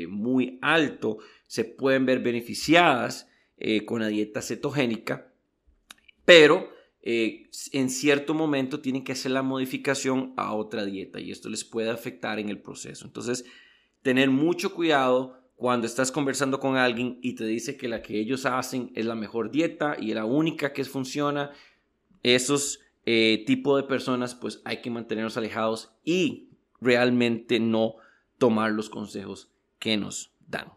muy 0.10 0.60
alto 0.62 1.18
se 1.48 1.64
pueden 1.64 2.06
ver 2.06 2.20
beneficiadas 2.20 3.28
con 3.88 4.02
la 4.02 4.10
dieta 4.10 4.40
cetogénica, 4.40 5.34
pero 6.24 6.70
en 7.02 7.90
cierto 7.90 8.36
momento 8.36 8.80
tienen 8.80 9.04
que 9.04 9.14
hacer 9.14 9.32
la 9.32 9.42
modificación 9.42 10.36
a 10.38 10.54
otra 10.54 10.86
dieta 10.86 11.20
y 11.20 11.32
esto 11.32 11.50
les 11.50 11.64
puede 11.64 11.90
afectar 11.90 12.38
en 12.38 12.50
el 12.50 12.62
proceso. 12.62 13.06
Entonces, 13.06 13.44
tener 14.04 14.30
mucho 14.30 14.76
cuidado 14.76 15.41
cuando 15.62 15.86
estás 15.86 16.12
conversando 16.12 16.60
con 16.60 16.76
alguien 16.76 17.20
y 17.22 17.34
te 17.34 17.46
dice 17.46 17.78
que 17.78 17.88
la 17.88 18.02
que 18.02 18.20
ellos 18.20 18.48
hacen 18.48 18.92
es 18.96 19.06
la 19.06 19.14
mejor 19.14 19.52
dieta 19.52 19.96
y 19.96 20.12
la 20.16 20.26
única 20.26 20.74
que 20.74 20.84
funciona, 20.86 21.52
esos 22.24 22.80
eh, 23.06 23.44
tipos 23.46 23.80
de 23.80 23.88
personas 23.88 24.34
pues 24.34 24.64
hay 24.66 24.82
que 24.82 24.90
mantenerlos 24.90 25.38
alejados 25.38 25.94
y 26.04 26.50
realmente 26.80 27.60
no 27.60 27.98
tomar 28.40 28.72
los 28.72 28.90
consejos 28.90 29.52
que 29.78 29.98
nos 29.98 30.34
dan. 30.48 30.74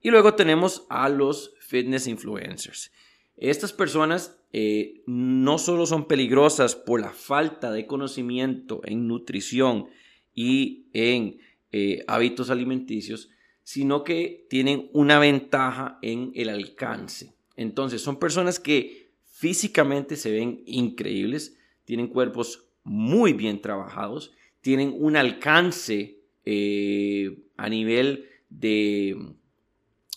Y 0.00 0.08
luego 0.08 0.32
tenemos 0.32 0.86
a 0.88 1.10
los 1.10 1.52
fitness 1.60 2.06
influencers. 2.06 2.90
Estas 3.36 3.74
personas 3.74 4.38
eh, 4.54 5.02
no 5.04 5.58
solo 5.58 5.84
son 5.84 6.08
peligrosas 6.08 6.76
por 6.76 7.02
la 7.02 7.10
falta 7.10 7.70
de 7.72 7.86
conocimiento 7.86 8.80
en 8.84 9.06
nutrición 9.06 9.88
y 10.34 10.86
en 10.94 11.40
eh, 11.72 12.04
hábitos 12.06 12.48
alimenticios, 12.48 13.28
sino 13.66 14.04
que 14.04 14.46
tienen 14.48 14.90
una 14.92 15.18
ventaja 15.18 15.98
en 16.00 16.30
el 16.36 16.50
alcance. 16.50 17.34
Entonces, 17.56 18.00
son 18.00 18.20
personas 18.20 18.60
que 18.60 19.10
físicamente 19.24 20.14
se 20.14 20.30
ven 20.30 20.62
increíbles, 20.66 21.58
tienen 21.84 22.06
cuerpos 22.06 22.68
muy 22.84 23.32
bien 23.32 23.60
trabajados, 23.60 24.30
tienen 24.60 24.94
un 24.96 25.16
alcance 25.16 26.20
eh, 26.44 27.42
a 27.56 27.68
nivel 27.68 28.28
de 28.48 29.34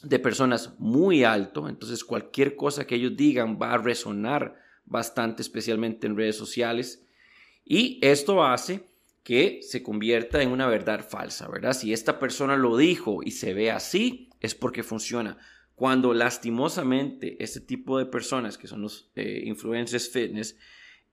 de 0.03 0.19
personas 0.19 0.79
muy 0.79 1.23
alto, 1.23 1.67
entonces 1.67 2.03
cualquier 2.03 2.55
cosa 2.55 2.87
que 2.87 2.95
ellos 2.95 3.17
digan 3.17 3.59
va 3.61 3.73
a 3.73 3.77
resonar 3.77 4.55
bastante, 4.85 5.41
especialmente 5.41 6.07
en 6.07 6.15
redes 6.15 6.37
sociales, 6.37 7.05
y 7.65 7.99
esto 8.01 8.43
hace 8.43 8.88
que 9.29 9.59
se 9.61 9.83
convierta 9.83 10.41
en 10.41 10.49
una 10.49 10.65
verdad 10.65 11.07
falsa, 11.07 11.47
¿verdad? 11.47 11.73
Si 11.73 11.93
esta 11.93 12.17
persona 12.17 12.57
lo 12.57 12.75
dijo 12.75 13.19
y 13.23 13.29
se 13.29 13.53
ve 13.53 13.69
así, 13.69 14.27
es 14.39 14.55
porque 14.55 14.81
funciona. 14.81 15.37
Cuando 15.75 16.15
lastimosamente 16.15 17.37
este 17.39 17.59
tipo 17.59 17.99
de 17.99 18.07
personas, 18.07 18.57
que 18.57 18.65
son 18.65 18.81
los 18.81 19.11
eh, 19.15 19.43
influencers 19.45 20.09
fitness, 20.09 20.57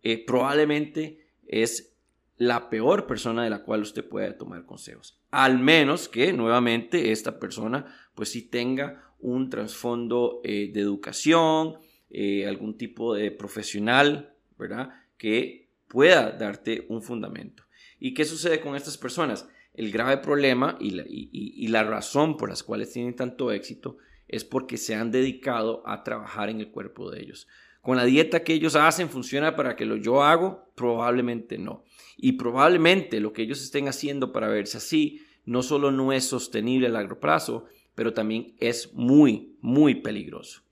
eh, 0.03 0.25
probablemente 0.25 1.27
es 1.47 1.95
la 2.39 2.71
peor 2.71 3.07
persona 3.07 3.45
de 3.45 3.51
la 3.51 3.63
cual 3.65 3.83
usted 3.83 4.09
puede 4.09 4.33
tomar 4.33 4.65
consejos. 4.65 5.21
Al 5.31 5.59
menos 5.59 6.09
que 6.09 6.33
nuevamente 6.33 7.13
esta 7.13 7.39
persona 7.39 7.85
pues 8.15 8.31
sí 8.31 8.41
tenga 8.41 9.13
un 9.21 9.51
trasfondo 9.51 10.41
eh, 10.43 10.71
de 10.73 10.81
educación, 10.81 11.75
eh, 12.09 12.47
algún 12.47 12.79
tipo 12.79 13.15
de 13.15 13.31
profesional, 13.31 14.33
¿verdad? 14.59 14.89
Que 15.19 15.69
pueda 15.87 16.31
darte 16.33 16.87
un 16.89 17.03
fundamento. 17.03 17.66
¿Y 17.99 18.15
qué 18.15 18.25
sucede 18.25 18.61
con 18.61 18.77
estas 18.77 18.99
personas? 18.99 19.49
El 19.75 19.91
grave 19.91 20.19
problema 20.19 20.79
y 20.81 21.69
la, 21.69 21.85
razón 21.85 22.37
por 22.37 22.49
las 22.49 22.63
cuales 22.63 22.93
tienen 22.93 23.15
tanto 23.15 23.53
éxito 23.53 23.99
es 24.29 24.45
porque 24.45 24.77
se 24.77 24.95
han 24.95 25.11
dedicado 25.11 25.83
a 25.87 26.03
trabajar 26.03 26.49
en 26.49 26.61
el 26.61 26.71
cuerpo 26.71 27.11
de 27.11 27.23
ellos. 27.23 27.47
Con 27.83 27.97
la 27.97 28.05
dieta 28.05 28.43
que 28.43 28.55
ellos 28.55 28.75
hacen, 28.75 29.09
¿funciona 29.09 29.55
para 29.55 29.77
que 29.77 29.85
lo 29.85 29.97
yo 29.97 30.23
hago? 30.23 30.71
Probablemente 30.75 31.59
no. 31.59 31.85
Y 32.17 32.33
probablemente 32.33 33.21
lo 33.21 33.33
que 33.33 33.43
ellos 33.43 33.63
estén 33.63 33.87
haciendo 33.87 34.33
para 34.33 34.49
verse 34.49 34.79
así 34.79 35.23
no 35.45 35.63
solo 35.63 35.93
no 35.93 36.13
es 36.13 36.25
sostenible 36.25 36.89
a 36.89 36.91
largo 36.91 37.21
plazo, 37.21 37.67
pero 37.95 38.13
también 38.13 38.55
es 38.59 38.93
muy, 38.95 39.57
muy 39.61 39.97
peligroso. 39.97 40.63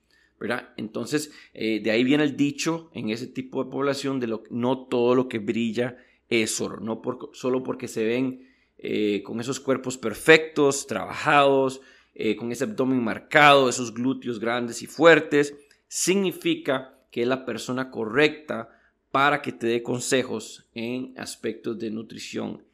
¿verdad? 0.40 0.70
Entonces, 0.76 1.32
eh, 1.54 1.80
de 1.80 1.90
ahí 1.90 2.04
viene 2.04 2.24
el 2.24 2.36
dicho 2.36 2.90
en 2.92 3.10
ese 3.10 3.26
tipo 3.26 3.64
de 3.64 3.70
población 3.70 4.20
de 4.20 4.26
lo, 4.26 4.42
no 4.50 4.86
todo 4.86 5.14
lo 5.14 5.28
que 5.28 5.38
brilla 5.38 5.96
es 6.28 6.60
oro, 6.60 6.80
no 6.80 7.00
solo 7.32 7.62
porque 7.62 7.88
se 7.88 8.04
ven 8.04 8.48
eh, 8.78 9.22
con 9.24 9.40
esos 9.40 9.60
cuerpos 9.60 9.98
perfectos, 9.98 10.86
trabajados, 10.86 11.80
eh, 12.14 12.36
con 12.36 12.52
ese 12.52 12.64
abdomen 12.64 13.02
marcado, 13.02 13.68
esos 13.68 13.92
glúteos 13.92 14.38
grandes 14.38 14.82
y 14.82 14.86
fuertes, 14.86 15.54
significa 15.88 16.98
que 17.10 17.22
es 17.22 17.28
la 17.28 17.44
persona 17.44 17.90
correcta 17.90 18.68
para 19.10 19.42
que 19.42 19.52
te 19.52 19.68
dé 19.68 19.82
consejos 19.82 20.66
en 20.74 21.14
aspectos 21.16 21.78
de 21.78 21.90
nutrición 21.90 22.64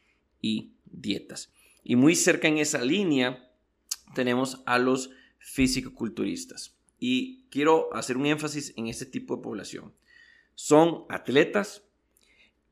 y 0.41 0.73
dietas. 0.85 1.51
Y 1.83 1.95
muy 1.95 2.15
cerca 2.15 2.47
en 2.47 2.57
esa 2.57 2.83
línea 2.83 3.47
tenemos 4.15 4.61
a 4.65 4.79
los 4.79 5.11
fisicoculturistas. 5.39 6.75
Y 6.99 7.45
quiero 7.49 7.93
hacer 7.93 8.17
un 8.17 8.25
énfasis 8.25 8.73
en 8.75 8.87
este 8.87 9.05
tipo 9.05 9.35
de 9.35 9.43
población. 9.43 9.93
Son 10.55 11.05
atletas. 11.09 11.83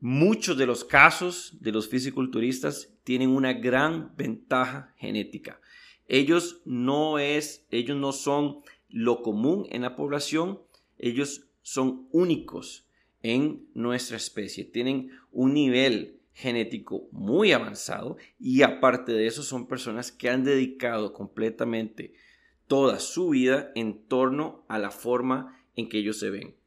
Muchos 0.02 0.56
de 0.56 0.64
los 0.64 0.82
casos 0.82 1.58
de 1.60 1.72
los 1.72 1.88
fisiculturistas 1.88 2.90
tienen 3.04 3.28
una 3.28 3.52
gran 3.52 4.16
ventaja 4.16 4.94
genética. 4.96 5.60
Ellos 6.08 6.62
no 6.64 7.18
es, 7.18 7.66
ellos 7.70 7.98
no 7.98 8.12
son 8.12 8.62
lo 8.88 9.20
común 9.20 9.66
en 9.70 9.82
la 9.82 9.96
población, 9.96 10.62
ellos 10.96 11.50
son 11.60 12.08
únicos 12.12 12.88
en 13.22 13.68
nuestra 13.74 14.16
especie. 14.16 14.64
Tienen 14.64 15.10
un 15.32 15.52
nivel 15.52 16.22
genético 16.32 17.08
muy 17.12 17.52
avanzado 17.52 18.16
y 18.38 18.62
aparte 18.62 19.12
de 19.12 19.26
eso 19.26 19.42
son 19.42 19.68
personas 19.68 20.10
que 20.10 20.30
han 20.30 20.44
dedicado 20.44 21.12
completamente 21.12 22.14
toda 22.66 23.00
su 23.00 23.28
vida 23.28 23.70
en 23.74 24.06
torno 24.06 24.64
a 24.68 24.78
la 24.78 24.90
forma 24.90 25.62
en 25.76 25.90
que 25.90 25.98
ellos 25.98 26.18
se 26.18 26.30
ven. 26.30 26.59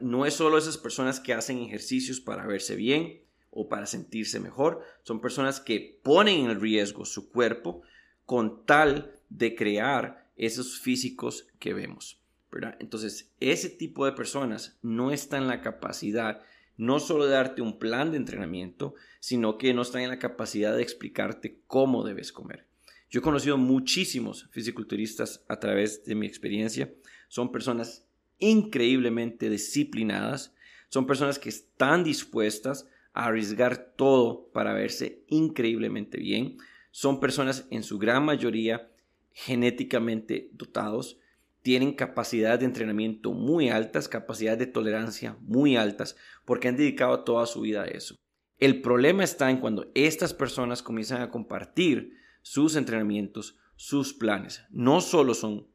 No 0.00 0.26
es 0.26 0.34
solo 0.34 0.58
esas 0.58 0.78
personas 0.78 1.20
que 1.20 1.32
hacen 1.32 1.58
ejercicios 1.58 2.20
para 2.20 2.46
verse 2.46 2.76
bien 2.76 3.22
o 3.50 3.68
para 3.68 3.86
sentirse 3.86 4.40
mejor, 4.40 4.82
son 5.02 5.20
personas 5.20 5.60
que 5.60 6.00
ponen 6.02 6.50
en 6.50 6.60
riesgo 6.60 7.04
su 7.04 7.30
cuerpo 7.30 7.82
con 8.26 8.66
tal 8.66 9.12
de 9.28 9.54
crear 9.54 10.28
esos 10.36 10.80
físicos 10.80 11.46
que 11.58 11.72
vemos. 11.72 12.20
¿verdad? 12.50 12.76
Entonces, 12.78 13.32
ese 13.40 13.68
tipo 13.68 14.06
de 14.06 14.12
personas 14.12 14.78
no 14.82 15.10
está 15.10 15.38
en 15.38 15.48
la 15.48 15.60
capacidad 15.60 16.42
no 16.76 16.98
solo 17.00 17.26
de 17.26 17.32
darte 17.32 17.62
un 17.62 17.78
plan 17.78 18.10
de 18.10 18.16
entrenamiento, 18.16 18.94
sino 19.20 19.58
que 19.58 19.74
no 19.74 19.82
están 19.82 20.02
en 20.02 20.10
la 20.10 20.18
capacidad 20.18 20.76
de 20.76 20.82
explicarte 20.82 21.60
cómo 21.66 22.04
debes 22.04 22.32
comer. 22.32 22.66
Yo 23.10 23.20
he 23.20 23.22
conocido 23.22 23.56
muchísimos 23.56 24.48
fisiculturistas 24.50 25.44
a 25.48 25.60
través 25.60 26.04
de 26.04 26.14
mi 26.16 26.26
experiencia. 26.26 26.92
Son 27.28 27.52
personas 27.52 28.03
increíblemente 28.38 29.48
disciplinadas, 29.50 30.54
son 30.88 31.06
personas 31.06 31.38
que 31.38 31.48
están 31.48 32.04
dispuestas 32.04 32.88
a 33.12 33.26
arriesgar 33.26 33.94
todo 33.96 34.50
para 34.52 34.74
verse 34.74 35.24
increíblemente 35.28 36.18
bien. 36.18 36.58
Son 36.90 37.20
personas 37.20 37.66
en 37.70 37.82
su 37.82 37.98
gran 37.98 38.24
mayoría 38.24 38.90
genéticamente 39.32 40.50
dotados, 40.52 41.18
tienen 41.62 41.94
capacidades 41.94 42.60
de 42.60 42.66
entrenamiento 42.66 43.32
muy 43.32 43.70
altas, 43.70 44.08
capacidades 44.08 44.58
de 44.58 44.66
tolerancia 44.66 45.36
muy 45.40 45.76
altas, 45.76 46.14
porque 46.44 46.68
han 46.68 46.76
dedicado 46.76 47.24
toda 47.24 47.46
su 47.46 47.62
vida 47.62 47.82
a 47.82 47.86
eso. 47.86 48.16
El 48.58 48.82
problema 48.82 49.24
está 49.24 49.50
en 49.50 49.58
cuando 49.58 49.90
estas 49.94 50.34
personas 50.34 50.82
comienzan 50.82 51.22
a 51.22 51.30
compartir 51.30 52.18
sus 52.42 52.76
entrenamientos, 52.76 53.58
sus 53.76 54.12
planes. 54.12 54.62
No 54.70 55.00
solo 55.00 55.34
son 55.34 55.66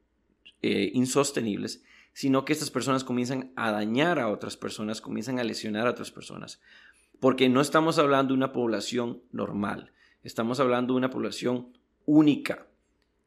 eh, 0.61 0.91
insostenibles, 0.93 1.83
sino 2.13 2.45
que 2.45 2.53
estas 2.53 2.71
personas 2.71 3.03
comienzan 3.03 3.51
a 3.55 3.71
dañar 3.71 4.19
a 4.19 4.29
otras 4.29 4.57
personas, 4.57 5.01
comienzan 5.01 5.39
a 5.39 5.43
lesionar 5.43 5.87
a 5.87 5.91
otras 5.91 6.11
personas. 6.11 6.61
Porque 7.19 7.49
no 7.49 7.61
estamos 7.61 7.99
hablando 7.99 8.33
de 8.33 8.37
una 8.37 8.53
población 8.53 9.21
normal, 9.31 9.91
estamos 10.23 10.59
hablando 10.59 10.93
de 10.93 10.97
una 10.97 11.09
población 11.09 11.77
única, 12.05 12.67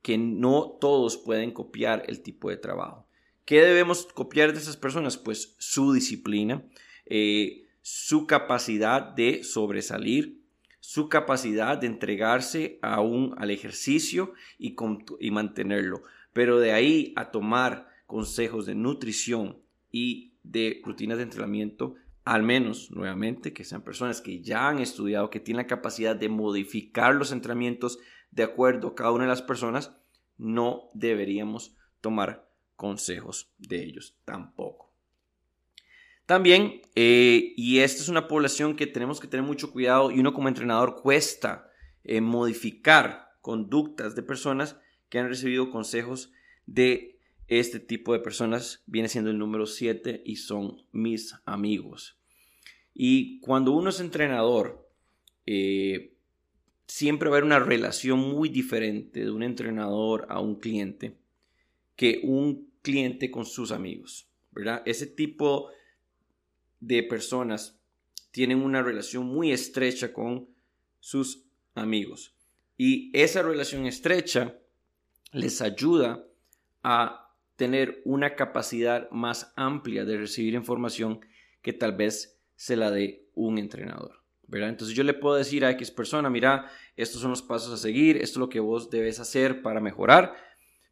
que 0.03 0.19
no 0.19 0.77
todos 0.81 1.17
pueden 1.17 1.53
copiar 1.53 2.05
el 2.09 2.23
tipo 2.23 2.51
de 2.51 2.57
trabajo. 2.57 3.07
¿Qué 3.45 3.63
debemos 3.63 4.07
copiar 4.07 4.53
de 4.53 4.59
esas 4.59 4.77
personas? 4.77 5.17
Pues 5.17 5.55
su 5.59 5.93
disciplina, 5.93 6.65
eh, 7.07 7.67
su 7.81 8.27
capacidad 8.27 9.03
de 9.03 9.45
sobresalir, 9.45 10.43
su 10.81 11.09
capacidad 11.09 11.79
de 11.79 11.87
entregarse 11.87 12.79
a 12.83 12.97
al 12.97 13.51
ejercicio 13.51 14.33
y, 14.59 14.75
y 15.21 15.31
mantenerlo. 15.31 16.03
Pero 16.33 16.59
de 16.59 16.73
ahí 16.73 17.13
a 17.17 17.31
tomar 17.31 17.92
consejos 18.13 18.67
de 18.67 18.75
nutrición 18.75 19.63
y 19.91 20.35
de 20.43 20.83
rutinas 20.85 21.17
de 21.17 21.23
entrenamiento, 21.23 21.95
al 22.27 22.43
menos 22.43 22.91
nuevamente 22.91 23.55
que 23.55 23.65
sean 23.65 23.81
personas 23.81 24.21
que 24.21 24.43
ya 24.43 24.69
han 24.69 24.81
estudiado, 24.81 25.31
que 25.31 25.41
tienen 25.41 25.63
la 25.63 25.67
capacidad 25.67 26.15
de 26.15 26.29
modificar 26.29 27.15
los 27.15 27.33
entrenamientos 27.33 27.99
de 28.31 28.43
acuerdo 28.43 28.89
a 28.89 28.95
cada 28.95 29.13
una 29.13 29.25
de 29.25 29.31
las 29.31 29.41
personas, 29.41 29.97
no 30.37 30.91
deberíamos 30.93 31.75
tomar 32.03 32.47
consejos 32.77 33.51
de 33.57 33.83
ellos 33.83 34.15
tampoco. 34.27 34.93
También, 36.27 36.83
eh, 36.95 37.55
y 37.57 37.79
esta 37.79 38.03
es 38.03 38.11
una 38.11 38.29
población 38.29 38.77
que 38.77 38.87
tenemos 38.87 39.21
que 39.21 39.27
tener 39.27 39.47
mucho 39.47 39.73
cuidado 39.73 40.11
y 40.11 40.21
uno 40.21 40.35
como 40.35 40.49
entrenador 40.49 41.01
cuesta 41.01 41.71
eh, 42.05 42.21
modificar 42.21 43.31
conductas 43.41 44.15
de 44.15 44.23
personas 44.23 44.77
que 45.09 45.19
han 45.19 45.31
recibido 45.31 45.71
consejos 45.71 46.31
de 46.67 47.12
este 47.59 47.81
tipo 47.81 48.13
de 48.13 48.21
personas 48.21 48.83
viene 48.87 49.09
siendo 49.09 49.31
el 49.31 49.39
número 49.39 49.67
7 49.67 50.23
y 50.25 50.37
son 50.37 50.83
mis 50.93 51.35
amigos. 51.45 52.19
Y 52.95 53.41
cuando 53.41 53.73
uno 53.73 53.91
es 53.91 54.01
entrenador, 54.01 54.89
eh, 55.47 56.15
siempre 56.87 57.29
va 57.29 57.37
a 57.37 57.39
haber 57.39 57.45
una 57.45 57.59
relación 57.59 58.19
muy 58.19 58.49
diferente 58.49 59.25
de 59.25 59.31
un 59.31 59.43
entrenador 59.43 60.27
a 60.29 60.41
un 60.41 60.57
cliente 60.57 61.17
que 61.97 62.21
un 62.23 62.71
cliente 62.83 63.31
con 63.31 63.47
sus 63.47 63.73
amigos, 63.73 64.29
¿verdad? 64.51 64.83
Ese 64.85 65.07
tipo 65.07 65.71
de 66.81 67.03
personas 67.03 67.79
tienen 68.31 68.63
una 68.63 68.83
relación 68.83 69.27
muy 69.27 69.53
estrecha 69.53 70.13
con 70.13 70.49
sus 71.01 71.45
amigos. 71.75 72.35
Y 72.77 73.11
esa 73.17 73.43
relación 73.43 73.87
estrecha 73.87 74.59
les 75.33 75.63
ayuda 75.63 76.27
a 76.83 77.22
tener 77.57 78.03
una 78.05 78.35
capacidad 78.35 79.11
más 79.11 79.53
amplia 79.57 80.05
de 80.05 80.19
recibir 80.19 80.55
información 80.55 81.21
que 81.63 81.73
tal 81.73 81.93
vez 81.97 82.41
se 82.57 82.77
la 82.77 82.91
dé 82.91 83.29
un 83.35 83.59
entrenador. 83.59 84.23
¿verdad? 84.47 84.69
Entonces 84.69 84.95
yo 84.95 85.03
le 85.03 85.15
puedo 85.15 85.37
decir 85.37 85.65
a 85.65 85.71
X 85.71 85.91
persona, 85.91 86.29
mira, 86.29 86.71
estos 86.97 87.23
son 87.23 87.31
los 87.31 87.43
pasos 87.43 87.73
a 87.73 87.77
seguir, 87.79 88.17
esto 88.17 88.39
es 88.39 88.41
lo 88.41 88.49
que 88.49 88.61
vos 88.61 88.91
debes 88.91 89.19
hacer 89.19 89.63
para 89.63 89.81
mejorar, 89.81 90.35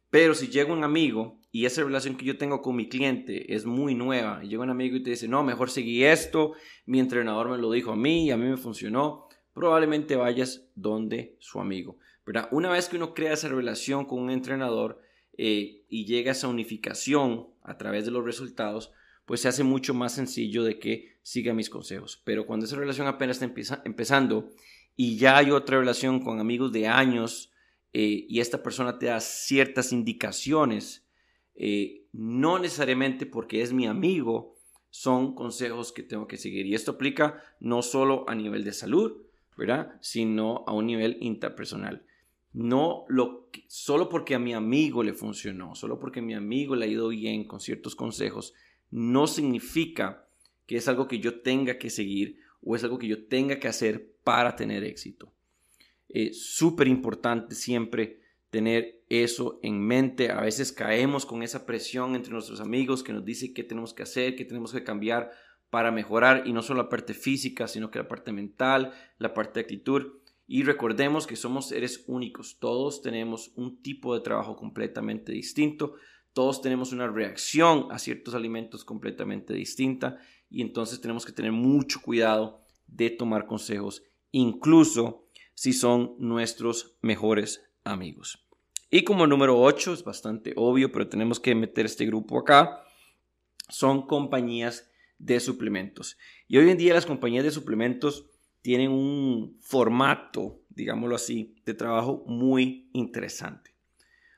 pero 0.09 0.33
si 0.33 0.47
llega 0.47 0.73
un 0.73 0.83
amigo 0.83 1.39
y 1.51 1.65
esa 1.65 1.83
relación 1.83 2.17
que 2.17 2.25
yo 2.25 2.37
tengo 2.37 2.61
con 2.61 2.75
mi 2.75 2.89
cliente 2.89 3.53
es 3.53 3.65
muy 3.65 3.93
nueva, 3.93 4.43
y 4.43 4.49
llega 4.49 4.63
un 4.63 4.71
amigo 4.71 4.95
y 4.95 5.03
te 5.03 5.11
dice, 5.11 5.27
no, 5.27 5.43
mejor 5.43 5.69
seguí 5.69 6.03
esto, 6.03 6.53
mi 6.85 6.99
entrenador 6.99 7.49
me 7.49 7.57
lo 7.57 7.71
dijo 7.71 7.91
a 7.91 7.95
mí 7.95 8.25
y 8.25 8.31
a 8.31 8.37
mí 8.37 8.47
me 8.47 8.57
funcionó, 8.57 9.27
probablemente 9.53 10.15
vayas 10.15 10.67
donde 10.75 11.35
su 11.39 11.59
amigo. 11.59 11.97
¿verdad? 12.25 12.49
Una 12.51 12.71
vez 12.71 12.89
que 12.89 12.97
uno 12.97 13.13
crea 13.13 13.33
esa 13.33 13.49
relación 13.49 14.05
con 14.05 14.19
un 14.19 14.31
entrenador, 14.31 15.01
eh, 15.43 15.85
y 15.89 16.05
llega 16.05 16.33
esa 16.33 16.47
unificación 16.47 17.47
a 17.63 17.75
través 17.79 18.05
de 18.05 18.11
los 18.11 18.23
resultados, 18.23 18.91
pues 19.25 19.41
se 19.41 19.47
hace 19.47 19.63
mucho 19.63 19.95
más 19.95 20.13
sencillo 20.13 20.63
de 20.63 20.77
que 20.77 21.17
siga 21.23 21.55
mis 21.55 21.71
consejos. 21.71 22.21
Pero 22.23 22.45
cuando 22.45 22.67
esa 22.67 22.75
relación 22.75 23.07
apenas 23.07 23.41
está 23.41 23.81
empezando 23.83 24.51
y 24.95 25.17
ya 25.17 25.37
hay 25.37 25.49
otra 25.49 25.79
relación 25.79 26.19
con 26.19 26.39
amigos 26.39 26.71
de 26.71 26.87
años 26.87 27.51
eh, 27.91 28.27
y 28.29 28.39
esta 28.39 28.61
persona 28.61 28.99
te 28.99 29.07
da 29.07 29.19
ciertas 29.19 29.91
indicaciones, 29.91 31.07
eh, 31.55 32.05
no 32.11 32.59
necesariamente 32.59 33.25
porque 33.25 33.63
es 33.63 33.73
mi 33.73 33.87
amigo, 33.87 34.59
son 34.91 35.33
consejos 35.33 35.91
que 35.91 36.03
tengo 36.03 36.27
que 36.27 36.37
seguir. 36.37 36.67
Y 36.67 36.75
esto 36.75 36.91
aplica 36.91 37.41
no 37.59 37.81
solo 37.81 38.29
a 38.29 38.35
nivel 38.35 38.63
de 38.63 38.73
salud, 38.73 39.23
¿verdad? 39.57 39.97
Sino 40.01 40.63
a 40.67 40.73
un 40.73 40.85
nivel 40.85 41.17
interpersonal. 41.19 42.05
No 42.53 43.05
lo 43.07 43.49
solo 43.67 44.09
porque 44.09 44.35
a 44.35 44.39
mi 44.39 44.53
amigo 44.53 45.03
le 45.03 45.13
funcionó, 45.13 45.75
solo 45.75 45.99
porque 45.99 46.21
mi 46.21 46.33
amigo 46.33 46.75
le 46.75 46.85
ha 46.85 46.89
ido 46.89 47.07
bien 47.09 47.45
con 47.45 47.59
ciertos 47.59 47.95
consejos, 47.95 48.53
no 48.89 49.27
significa 49.27 50.27
que 50.65 50.75
es 50.77 50.87
algo 50.87 51.07
que 51.07 51.19
yo 51.19 51.41
tenga 51.41 51.77
que 51.77 51.89
seguir 51.89 52.37
o 52.61 52.75
es 52.75 52.83
algo 52.83 52.99
que 52.99 53.07
yo 53.07 53.25
tenga 53.25 53.59
que 53.59 53.67
hacer 53.67 54.11
para 54.23 54.55
tener 54.55 54.83
éxito. 54.83 55.31
Es 56.09 56.43
súper 56.45 56.87
importante 56.87 57.55
siempre 57.55 58.19
tener 58.49 59.01
eso 59.09 59.59
en 59.63 59.79
mente. 59.79 60.29
A 60.29 60.41
veces 60.41 60.71
caemos 60.71 61.25
con 61.25 61.41
esa 61.41 61.65
presión 61.65 62.15
entre 62.15 62.33
nuestros 62.33 62.59
amigos 62.59 63.01
que 63.01 63.13
nos 63.13 63.25
dice 63.25 63.53
qué 63.53 63.63
tenemos 63.63 63.93
que 63.93 64.03
hacer, 64.03 64.35
qué 64.35 64.45
tenemos 64.45 64.73
que 64.73 64.83
cambiar 64.83 65.31
para 65.69 65.89
mejorar 65.89 66.43
y 66.45 66.53
no 66.53 66.61
solo 66.61 66.83
la 66.83 66.89
parte 66.89 67.13
física, 67.13 67.67
sino 67.67 67.89
que 67.89 67.99
la 67.99 68.07
parte 68.07 68.33
mental, 68.33 68.93
la 69.17 69.33
parte 69.33 69.53
de 69.53 69.61
actitud. 69.61 70.20
Y 70.53 70.63
recordemos 70.63 71.27
que 71.27 71.37
somos 71.37 71.69
seres 71.69 72.03
únicos, 72.07 72.57
todos 72.59 73.01
tenemos 73.01 73.53
un 73.55 73.81
tipo 73.81 74.13
de 74.13 74.19
trabajo 74.19 74.57
completamente 74.57 75.31
distinto, 75.31 75.93
todos 76.33 76.61
tenemos 76.61 76.91
una 76.91 77.07
reacción 77.07 77.87
a 77.89 77.97
ciertos 77.97 78.33
alimentos 78.33 78.83
completamente 78.83 79.53
distinta 79.53 80.17
y 80.49 80.61
entonces 80.61 80.99
tenemos 80.99 81.25
que 81.25 81.31
tener 81.31 81.53
mucho 81.53 82.01
cuidado 82.01 82.65
de 82.85 83.11
tomar 83.11 83.47
consejos, 83.47 84.03
incluso 84.31 85.29
si 85.53 85.71
son 85.71 86.15
nuestros 86.19 86.97
mejores 87.01 87.63
amigos. 87.85 88.45
Y 88.89 89.05
como 89.05 89.27
número 89.27 89.57
8, 89.57 89.93
es 89.93 90.03
bastante 90.03 90.51
obvio, 90.57 90.91
pero 90.91 91.07
tenemos 91.07 91.39
que 91.39 91.55
meter 91.55 91.85
este 91.85 92.05
grupo 92.05 92.37
acá, 92.37 92.83
son 93.69 94.05
compañías 94.05 94.91
de 95.17 95.39
suplementos. 95.39 96.17
Y 96.49 96.57
hoy 96.57 96.69
en 96.69 96.77
día 96.77 96.93
las 96.93 97.05
compañías 97.05 97.45
de 97.45 97.51
suplementos 97.51 98.30
tienen 98.61 98.91
un 98.91 99.57
formato, 99.61 100.61
digámoslo 100.69 101.15
así, 101.15 101.55
de 101.65 101.73
trabajo 101.73 102.23
muy 102.27 102.89
interesante. 102.93 103.75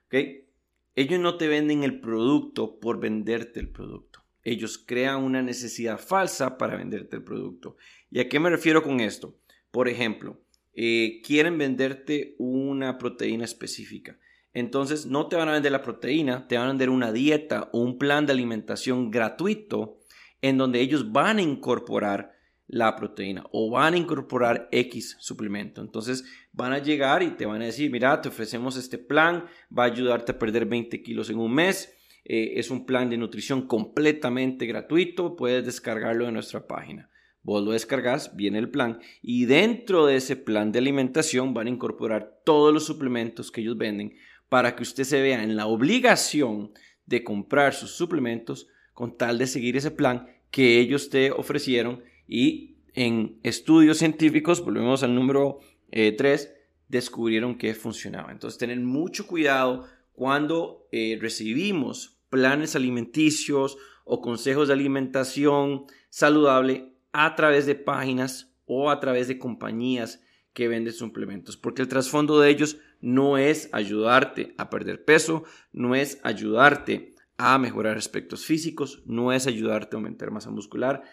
¿Okay? 0.07 0.47
Ellos 0.95 1.19
no 1.19 1.37
te 1.37 1.47
venden 1.47 1.83
el 1.83 1.99
producto 1.99 2.79
por 2.79 2.99
venderte 2.99 3.59
el 3.59 3.69
producto. 3.69 4.23
Ellos 4.43 4.77
crean 4.77 5.23
una 5.23 5.41
necesidad 5.41 5.99
falsa 5.99 6.57
para 6.57 6.75
venderte 6.75 7.15
el 7.15 7.23
producto. 7.23 7.77
¿Y 8.11 8.19
a 8.19 8.29
qué 8.29 8.39
me 8.39 8.49
refiero 8.49 8.83
con 8.83 8.99
esto? 8.99 9.39
Por 9.71 9.87
ejemplo, 9.87 10.41
eh, 10.73 11.21
quieren 11.25 11.57
venderte 11.57 12.35
una 12.37 12.97
proteína 12.97 13.45
específica. 13.45 14.19
Entonces 14.53 15.07
no 15.07 15.27
te 15.27 15.35
van 15.35 15.49
a 15.49 15.53
vender 15.53 15.71
la 15.71 15.81
proteína, 15.81 16.47
te 16.47 16.57
van 16.57 16.65
a 16.65 16.69
vender 16.69 16.89
una 16.89 17.11
dieta 17.11 17.69
o 17.73 17.79
un 17.79 17.97
plan 17.97 18.25
de 18.25 18.33
alimentación 18.33 19.09
gratuito 19.09 19.97
en 20.41 20.57
donde 20.57 20.81
ellos 20.81 21.11
van 21.11 21.37
a 21.37 21.41
incorporar 21.41 22.32
la 22.67 22.95
proteína 22.95 23.45
o 23.51 23.69
van 23.69 23.93
a 23.93 23.97
incorporar 23.97 24.67
X 24.71 25.17
suplemento. 25.19 25.81
Entonces 25.81 26.23
van 26.51 26.73
a 26.73 26.79
llegar 26.79 27.23
y 27.23 27.31
te 27.31 27.45
van 27.45 27.61
a 27.61 27.65
decir, 27.65 27.91
mira, 27.91 28.21
te 28.21 28.29
ofrecemos 28.29 28.77
este 28.77 28.97
plan, 28.97 29.45
va 29.77 29.83
a 29.83 29.87
ayudarte 29.87 30.31
a 30.31 30.39
perder 30.39 30.65
20 30.65 31.01
kilos 31.01 31.29
en 31.29 31.39
un 31.39 31.53
mes. 31.53 31.93
Eh, 32.25 32.53
es 32.55 32.71
un 32.71 32.85
plan 32.85 33.09
de 33.09 33.17
nutrición 33.17 33.67
completamente 33.67 34.65
gratuito, 34.65 35.35
puedes 35.35 35.65
descargarlo 35.65 36.27
en 36.27 36.33
nuestra 36.33 36.67
página. 36.67 37.09
Vos 37.41 37.61
lo 37.61 37.71
descargas, 37.71 38.37
viene 38.37 38.57
el 38.59 38.69
plan 38.69 38.99
y 39.21 39.45
dentro 39.45 40.05
de 40.05 40.15
ese 40.15 40.37
plan 40.37 40.71
de 40.71 40.79
alimentación 40.79 41.53
van 41.53 41.67
a 41.67 41.71
incorporar 41.71 42.39
todos 42.45 42.73
los 42.73 42.85
suplementos 42.85 43.51
que 43.51 43.59
ellos 43.59 43.77
venden 43.77 44.15
para 44.47 44.77
que 44.77 44.83
usted 44.83 45.03
se 45.03 45.21
vea 45.21 45.43
en 45.43 45.57
la 45.57 45.65
obligación 45.65 46.71
de 47.05 47.25
comprar 47.25 47.73
sus 47.73 47.91
suplementos 47.91 48.67
con 48.93 49.17
tal 49.17 49.37
de 49.37 49.47
seguir 49.47 49.75
ese 49.75 49.91
plan 49.91 50.27
que 50.51 50.79
ellos 50.79 51.09
te 51.09 51.31
ofrecieron 51.31 52.03
y 52.27 52.77
en 52.93 53.39
estudios 53.43 53.97
científicos, 53.97 54.63
volvemos 54.63 55.03
al 55.03 55.15
número 55.15 55.59
3, 55.91 56.43
eh, 56.43 56.63
descubrieron 56.87 57.57
que 57.57 57.73
funcionaba. 57.73 58.31
Entonces, 58.31 58.59
tener 58.59 58.79
mucho 58.79 59.25
cuidado 59.27 59.87
cuando 60.13 60.87
eh, 60.91 61.17
recibimos 61.19 62.19
planes 62.29 62.75
alimenticios 62.75 63.77
o 64.05 64.21
consejos 64.21 64.67
de 64.67 64.73
alimentación 64.73 65.85
saludable 66.09 66.93
a 67.11 67.35
través 67.35 67.65
de 67.65 67.75
páginas 67.75 68.53
o 68.65 68.89
a 68.89 68.99
través 68.99 69.27
de 69.27 69.39
compañías 69.39 70.21
que 70.53 70.67
venden 70.67 70.93
suplementos, 70.93 71.57
porque 71.57 71.81
el 71.81 71.87
trasfondo 71.87 72.39
de 72.39 72.49
ellos 72.49 72.77
no 73.01 73.37
es 73.37 73.69
ayudarte 73.71 74.53
a 74.57 74.69
perder 74.69 75.03
peso, 75.03 75.43
no 75.71 75.95
es 75.95 76.19
ayudarte 76.23 77.15
a 77.37 77.57
mejorar 77.57 77.97
aspectos 77.97 78.45
físicos, 78.45 79.01
no 79.05 79.33
es 79.33 79.47
ayudarte 79.47 79.95
a 79.95 79.97
aumentar 79.97 80.29
masa 80.29 80.51
muscular, 80.51 81.03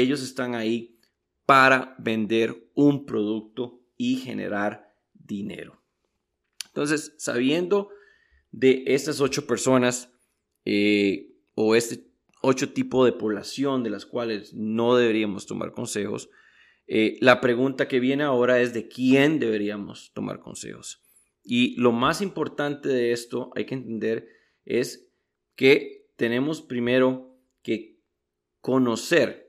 ellos 0.00 0.22
están 0.22 0.54
ahí 0.54 0.98
para 1.46 1.94
vender 1.98 2.68
un 2.74 3.06
producto 3.06 3.80
y 3.96 4.16
generar 4.16 4.92
dinero. 5.12 5.82
Entonces, 6.66 7.14
sabiendo 7.18 7.90
de 8.50 8.82
estas 8.86 9.20
ocho 9.20 9.46
personas 9.46 10.12
eh, 10.64 11.32
o 11.54 11.76
este 11.76 12.08
ocho 12.42 12.72
tipos 12.72 13.06
de 13.06 13.12
población 13.12 13.84
de 13.84 13.90
las 13.90 14.04
cuales 14.04 14.52
no 14.52 14.96
deberíamos 14.96 15.46
tomar 15.46 15.70
consejos, 15.70 16.28
eh, 16.88 17.16
la 17.20 17.40
pregunta 17.40 17.86
que 17.86 18.00
viene 18.00 18.24
ahora 18.24 18.60
es 18.60 18.74
de 18.74 18.88
quién 18.88 19.38
deberíamos 19.38 20.12
tomar 20.12 20.40
consejos. 20.40 21.02
Y 21.44 21.76
lo 21.80 21.92
más 21.92 22.20
importante 22.20 22.88
de 22.88 23.12
esto 23.12 23.52
hay 23.54 23.64
que 23.64 23.74
entender 23.74 24.28
es 24.64 25.08
que 25.54 26.08
tenemos 26.16 26.62
primero 26.62 27.38
que 27.62 28.00
conocer 28.60 29.43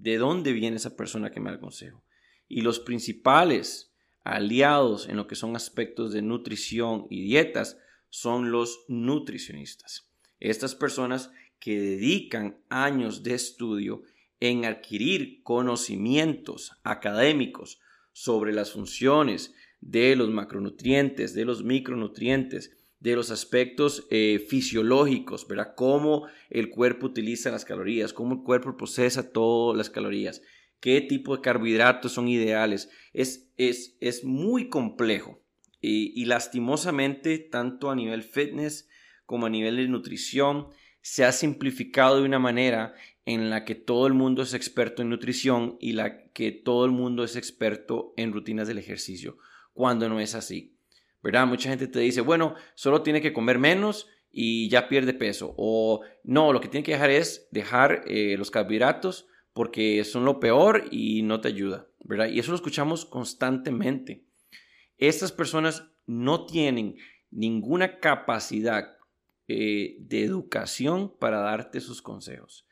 de 0.00 0.16
dónde 0.16 0.52
viene 0.52 0.76
esa 0.76 0.96
persona 0.96 1.30
que 1.30 1.40
me 1.40 1.50
da 1.50 1.60
consejo. 1.60 2.02
Y 2.48 2.62
los 2.62 2.80
principales 2.80 3.92
aliados 4.24 5.08
en 5.08 5.16
lo 5.16 5.26
que 5.26 5.34
son 5.34 5.56
aspectos 5.56 6.12
de 6.12 6.22
nutrición 6.22 7.06
y 7.10 7.22
dietas 7.22 7.78
son 8.08 8.50
los 8.50 8.84
nutricionistas. 8.88 10.10
Estas 10.38 10.74
personas 10.74 11.30
que 11.58 11.78
dedican 11.78 12.58
años 12.70 13.22
de 13.22 13.34
estudio 13.34 14.02
en 14.40 14.64
adquirir 14.64 15.42
conocimientos 15.42 16.72
académicos 16.82 17.78
sobre 18.12 18.54
las 18.54 18.72
funciones 18.72 19.54
de 19.80 20.16
los 20.16 20.30
macronutrientes, 20.30 21.34
de 21.34 21.44
los 21.44 21.62
micronutrientes, 21.62 22.74
de 23.00 23.16
los 23.16 23.30
aspectos 23.30 24.06
eh, 24.10 24.44
fisiológicos, 24.48 25.48
¿verdad? 25.48 25.74
Cómo 25.74 26.26
el 26.50 26.68
cuerpo 26.68 27.06
utiliza 27.06 27.50
las 27.50 27.64
calorías, 27.64 28.12
cómo 28.12 28.34
el 28.34 28.42
cuerpo 28.42 28.76
procesa 28.76 29.32
todas 29.32 29.76
las 29.76 29.88
calorías, 29.88 30.42
qué 30.80 31.00
tipo 31.00 31.34
de 31.34 31.42
carbohidratos 31.42 32.12
son 32.12 32.28
ideales. 32.28 32.90
Es, 33.14 33.50
es, 33.56 33.96
es 34.00 34.22
muy 34.22 34.68
complejo 34.68 35.42
y, 35.80 36.12
y 36.14 36.26
lastimosamente, 36.26 37.38
tanto 37.38 37.90
a 37.90 37.96
nivel 37.96 38.22
fitness 38.22 38.88
como 39.24 39.46
a 39.46 39.50
nivel 39.50 39.76
de 39.76 39.88
nutrición, 39.88 40.68
se 41.00 41.24
ha 41.24 41.32
simplificado 41.32 42.18
de 42.18 42.24
una 42.24 42.38
manera 42.38 42.94
en 43.24 43.48
la 43.48 43.64
que 43.64 43.74
todo 43.74 44.06
el 44.06 44.12
mundo 44.12 44.42
es 44.42 44.52
experto 44.52 45.00
en 45.00 45.08
nutrición 45.08 45.76
y 45.80 45.92
la 45.92 46.24
que 46.32 46.52
todo 46.52 46.84
el 46.84 46.90
mundo 46.90 47.24
es 47.24 47.36
experto 47.36 48.12
en 48.16 48.32
rutinas 48.32 48.68
del 48.68 48.78
ejercicio, 48.78 49.38
cuando 49.72 50.08
no 50.08 50.20
es 50.20 50.34
así. 50.34 50.76
¿Verdad? 51.22 51.46
Mucha 51.46 51.70
gente 51.70 51.86
te 51.86 52.00
dice, 52.00 52.20
bueno, 52.20 52.54
solo 52.74 53.02
tiene 53.02 53.20
que 53.20 53.32
comer 53.32 53.58
menos 53.58 54.08
y 54.30 54.68
ya 54.68 54.88
pierde 54.88 55.14
peso. 55.14 55.54
O 55.56 56.02
no, 56.24 56.52
lo 56.52 56.60
que 56.60 56.68
tiene 56.68 56.84
que 56.84 56.92
dejar 56.92 57.10
es 57.10 57.48
dejar 57.50 58.04
eh, 58.06 58.36
los 58.38 58.50
carbohidratos 58.50 59.26
porque 59.52 60.04
son 60.04 60.24
lo 60.24 60.40
peor 60.40 60.84
y 60.90 61.22
no 61.22 61.40
te 61.40 61.48
ayuda, 61.48 61.88
¿verdad? 62.04 62.28
Y 62.28 62.38
eso 62.38 62.52
lo 62.52 62.56
escuchamos 62.56 63.04
constantemente. 63.04 64.24
Estas 64.98 65.32
personas 65.32 65.88
no 66.06 66.46
tienen 66.46 66.96
ninguna 67.30 67.98
capacidad 67.98 68.96
eh, 69.48 69.96
de 70.00 70.24
educación 70.24 71.12
para 71.18 71.40
darte 71.40 71.80
sus 71.80 72.02
consejos. 72.02 72.66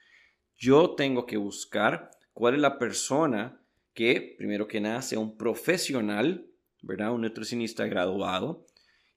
Yo 0.56 0.94
tengo 0.94 1.26
que 1.26 1.36
buscar 1.36 2.10
cuál 2.32 2.54
es 2.54 2.60
la 2.60 2.78
persona 2.78 3.60
que, 3.94 4.34
primero 4.36 4.68
que 4.68 4.80
nada, 4.80 5.02
sea 5.02 5.18
un 5.18 5.36
profesional 5.36 6.47
¿verdad? 6.82 7.12
Un 7.12 7.22
nutricionista 7.22 7.86
graduado. 7.86 8.66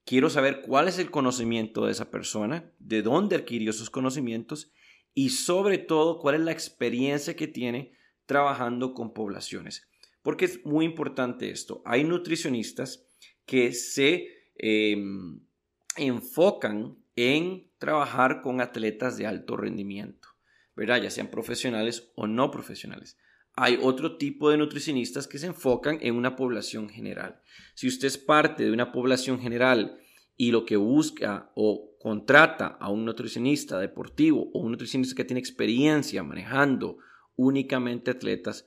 Quiero 0.06 0.30
saber 0.30 0.62
cuál 0.62 0.88
es 0.88 0.98
el 0.98 1.12
conocimiento 1.12 1.86
de 1.86 1.92
esa 1.92 2.10
persona, 2.10 2.72
de 2.80 3.02
dónde 3.02 3.36
adquirió 3.36 3.72
sus 3.72 3.90
conocimientos 3.90 4.72
y 5.14 5.30
sobre 5.30 5.78
todo 5.78 6.20
cuál 6.20 6.36
es 6.36 6.42
la 6.42 6.52
experiencia 6.52 7.36
que 7.36 7.48
tiene 7.48 7.94
trabajando 8.26 8.94
con 8.94 9.14
poblaciones. 9.14 9.88
Porque 10.22 10.46
es 10.46 10.66
muy 10.66 10.86
importante 10.86 11.50
esto. 11.50 11.82
Hay 11.86 12.04
nutricionistas 12.04 13.06
que 13.46 13.74
se 13.74 14.28
em, 14.56 15.42
enfocan 15.98 16.98
en 17.16 17.72
trabajar 17.78 18.42
con 18.42 18.62
atletas 18.62 19.18
de 19.18 19.28
alto 19.28 19.58
rendimiento, 19.58 20.30
¿verdad? 20.76 21.02
Ya 21.02 21.10
sean 21.10 21.30
profesionales 21.30 22.12
o 22.16 22.28
no 22.28 22.52
profesionales 22.52 23.18
hay 23.56 23.78
otro 23.82 24.18
tipo 24.18 24.50
de 24.50 24.58
nutricionistas 24.58 25.28
que 25.28 25.38
se 25.38 25.48
enfocan 25.48 25.98
en 26.02 26.16
una 26.16 26.36
población 26.36 26.90
general. 26.90 27.42
Si 27.76 27.88
usted 27.88 28.08
es 28.08 28.18
parte 28.18 28.64
de 28.64 28.72
una 28.72 28.92
población 28.92 29.40
general 29.40 29.98
y 30.38 30.52
lo 30.52 30.66
que 30.66 30.78
busca 30.78 31.52
o 31.56 31.96
contrata 32.00 32.68
a 32.68 32.90
un 32.90 33.06
nutricionista 33.06 33.80
deportivo 33.80 34.50
o 34.54 34.60
un 34.60 34.72
nutricionista 34.72 35.16
que 35.16 35.26
tiene 35.26 35.40
experiencia 35.40 36.24
manejando 36.24 36.98
únicamente 37.36 38.12
atletas, 38.12 38.66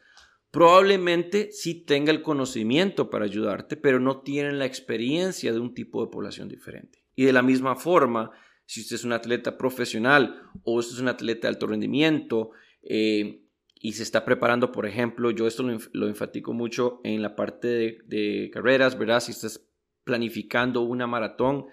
probablemente 0.50 1.50
sí 1.50 1.84
tenga 1.84 2.12
el 2.12 2.22
conocimiento 2.22 3.10
para 3.10 3.24
ayudarte, 3.24 3.76
pero 3.76 3.98
no 3.98 4.20
tienen 4.20 4.58
la 4.58 4.66
experiencia 4.66 5.52
de 5.52 5.58
un 5.58 5.74
tipo 5.74 6.04
de 6.04 6.12
población 6.12 6.48
diferente. 6.48 7.04
Y 7.16 7.24
de 7.24 7.32
la 7.32 7.42
misma 7.42 7.74
forma, 7.74 8.30
si 8.66 8.82
usted 8.82 8.96
es 8.96 9.04
un 9.04 9.12
atleta 9.12 9.58
profesional 9.58 10.42
o 10.62 10.76
usted 10.76 10.94
es 10.94 11.00
un 11.00 11.08
atleta 11.08 11.48
de 11.48 11.54
alto 11.54 11.66
rendimiento, 11.66 12.50
eh, 12.82 13.43
y 13.84 13.92
se 13.92 14.02
está 14.02 14.24
preparando, 14.24 14.72
por 14.72 14.86
ejemplo, 14.86 15.30
yo 15.30 15.46
esto 15.46 15.62
lo, 15.62 16.08
enfatico 16.08 16.54
mucho 16.54 17.02
en 17.04 17.20
la 17.20 17.36
parte 17.36 18.00
de, 18.06 18.50
carreras, 18.50 18.98
¿verdad? 18.98 19.20
Si 19.20 19.32
estás 19.32 19.68
planificando 20.04 20.80
una 20.80 21.06
maratón, 21.06 21.66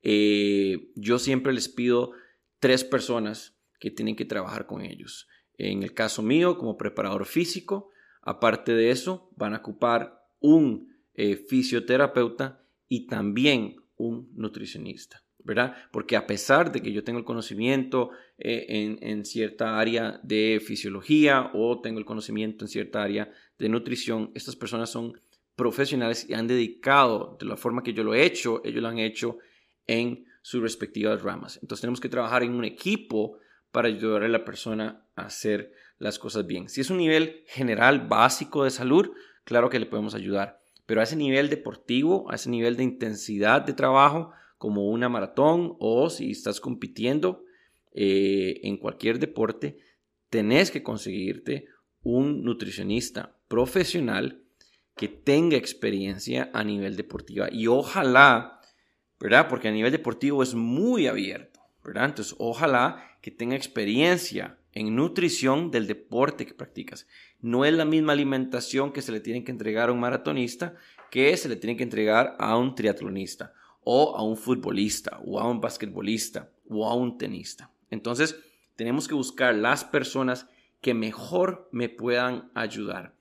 eh, 0.00 0.90
yo 0.94 1.18
siempre 1.18 1.52
les 1.52 1.68
pido 1.68 2.12
tres 2.60 2.82
personas 2.82 3.58
que 3.78 3.90
tienen 3.90 4.16
que 4.16 4.24
trabajar 4.24 4.64
con 4.64 4.80
ellos. 4.80 5.28
En 5.58 5.82
el 5.82 5.92
caso 5.92 6.22
mío, 6.22 6.56
como 6.56 6.78
preparador 6.78 7.26
físico, 7.26 7.90
aparte 8.22 8.72
de 8.72 8.90
eso, 8.90 9.30
van 9.36 9.52
a 9.52 9.58
ocupar 9.58 10.18
un 10.38 10.96
eh, 11.12 11.36
fisioterapeuta 11.36 12.64
y 12.88 13.06
también 13.06 13.76
un 13.96 14.30
nutricionista. 14.34 15.22
¿Verdad? 15.44 15.76
Porque 15.92 16.16
a 16.16 16.26
pesar 16.26 16.72
de 16.72 16.80
que 16.80 16.92
yo 16.92 17.04
tengo 17.04 17.18
el 17.18 17.24
conocimiento 17.24 18.10
eh, 18.38 18.98
en, 19.00 19.24
cierta 19.24 19.78
área 19.78 20.20
de 20.22 20.62
fisiología 20.64 21.50
o 21.54 21.80
tengo 21.80 21.98
el 21.98 22.04
conocimiento 22.04 22.64
en 22.64 22.68
cierta 22.68 23.02
área 23.02 23.30
de 23.58 23.68
nutrición, 23.68 24.30
estas 24.34 24.56
personas 24.56 24.90
son 24.90 25.18
profesionales 25.56 26.26
y 26.28 26.34
han 26.34 26.46
dedicado 26.46 27.36
de 27.38 27.46
la 27.46 27.56
forma 27.56 27.82
que 27.82 27.92
yo 27.92 28.04
lo 28.04 28.14
he 28.14 28.24
hecho, 28.24 28.62
ellos 28.64 28.82
lo 28.82 28.88
han 28.88 28.98
hecho 28.98 29.38
en 29.86 30.26
sus 30.42 30.62
respectivas 30.62 31.22
ramas. 31.22 31.58
Entonces 31.62 31.82
tenemos 31.82 32.00
que 32.00 32.08
trabajar 32.08 32.42
en 32.42 32.54
un 32.54 32.64
equipo 32.64 33.38
para 33.70 33.88
ayudar 33.88 34.22
a 34.22 34.28
la 34.28 34.44
persona 34.44 35.04
a 35.16 35.26
hacer 35.26 35.72
las 35.98 36.18
cosas 36.18 36.46
bien. 36.46 36.68
Si 36.68 36.80
es 36.80 36.90
un 36.90 36.96
nivel 36.96 37.44
general 37.46 38.08
básico 38.08 38.64
de 38.64 38.70
salud, 38.70 39.10
claro 39.44 39.68
que 39.68 39.78
le 39.78 39.86
podemos 39.86 40.14
ayudar, 40.14 40.60
pero 40.86 41.00
a 41.00 41.04
ese 41.04 41.16
nivel 41.16 41.50
deportivo, 41.50 42.30
a 42.30 42.34
ese 42.34 42.50
nivel 42.50 42.76
de 42.76 42.84
intensidad 42.84 43.62
de 43.62 43.74
trabajo, 43.74 44.32
como 44.60 44.90
una 44.90 45.08
maratón 45.08 45.74
o 45.78 46.10
si 46.10 46.32
estás 46.32 46.60
compitiendo 46.60 47.46
eh, 47.94 48.60
en 48.62 48.76
cualquier 48.76 49.18
deporte, 49.18 49.78
tenés 50.28 50.70
que 50.70 50.82
conseguirte 50.82 51.64
un 52.02 52.44
nutricionista 52.44 53.38
profesional 53.48 54.42
que 54.96 55.08
tenga 55.08 55.56
experiencia 55.56 56.50
a 56.52 56.62
nivel 56.62 56.94
deportivo. 56.94 57.46
Y 57.50 57.68
ojalá, 57.68 58.60
¿verdad? 59.18 59.48
Porque 59.48 59.68
a 59.68 59.72
nivel 59.72 59.92
deportivo 59.92 60.42
es 60.42 60.54
muy 60.54 61.06
abierto, 61.06 61.60
¿verdad? 61.82 62.04
Entonces, 62.04 62.34
ojalá 62.38 63.02
que 63.22 63.30
tenga 63.30 63.56
experiencia 63.56 64.58
en 64.74 64.94
nutrición 64.94 65.70
del 65.70 65.86
deporte 65.86 66.44
que 66.44 66.52
practicas. 66.52 67.06
No 67.40 67.64
es 67.64 67.72
la 67.72 67.86
misma 67.86 68.12
alimentación 68.12 68.92
que 68.92 69.00
se 69.00 69.10
le 69.10 69.20
tiene 69.20 69.42
que 69.42 69.52
entregar 69.52 69.88
a 69.88 69.92
un 69.92 70.00
maratonista 70.00 70.76
que 71.10 71.34
se 71.38 71.48
le 71.48 71.56
tiene 71.56 71.78
que 71.78 71.82
entregar 71.82 72.36
a 72.38 72.58
un 72.58 72.74
triatlonista 72.74 73.54
o 73.92 74.16
a 74.16 74.22
un 74.22 74.36
futbolista 74.36 75.20
o 75.24 75.40
a 75.40 75.50
un 75.50 75.60
basquetbolista 75.60 76.48
o 76.68 76.88
a 76.88 76.94
un 76.94 77.18
tenista. 77.18 77.72
Entonces, 77.90 78.38
tenemos 78.76 79.08
que 79.08 79.14
buscar 79.14 79.52
las 79.52 79.82
personas 79.82 80.46
que 80.80 80.94
mejor 80.94 81.68
me 81.72 81.88
puedan 81.88 82.52
ayudar. 82.54 83.16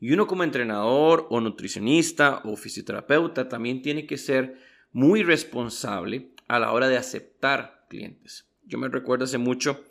Y 0.00 0.12
uno 0.12 0.26
como 0.26 0.42
entrenador 0.42 1.28
o 1.30 1.40
nutricionista 1.40 2.42
o 2.44 2.56
fisioterapeuta 2.56 3.48
también 3.48 3.80
tiene 3.80 4.06
que 4.06 4.18
ser 4.18 4.58
muy 4.90 5.22
responsable 5.22 6.32
a 6.48 6.58
la 6.58 6.72
hora 6.72 6.88
de 6.88 6.96
aceptar 6.96 7.86
clientes. 7.88 8.48
Yo 8.64 8.76
me 8.76 8.88
recuerdo 8.88 9.24
hace 9.24 9.38
mucho 9.38 9.84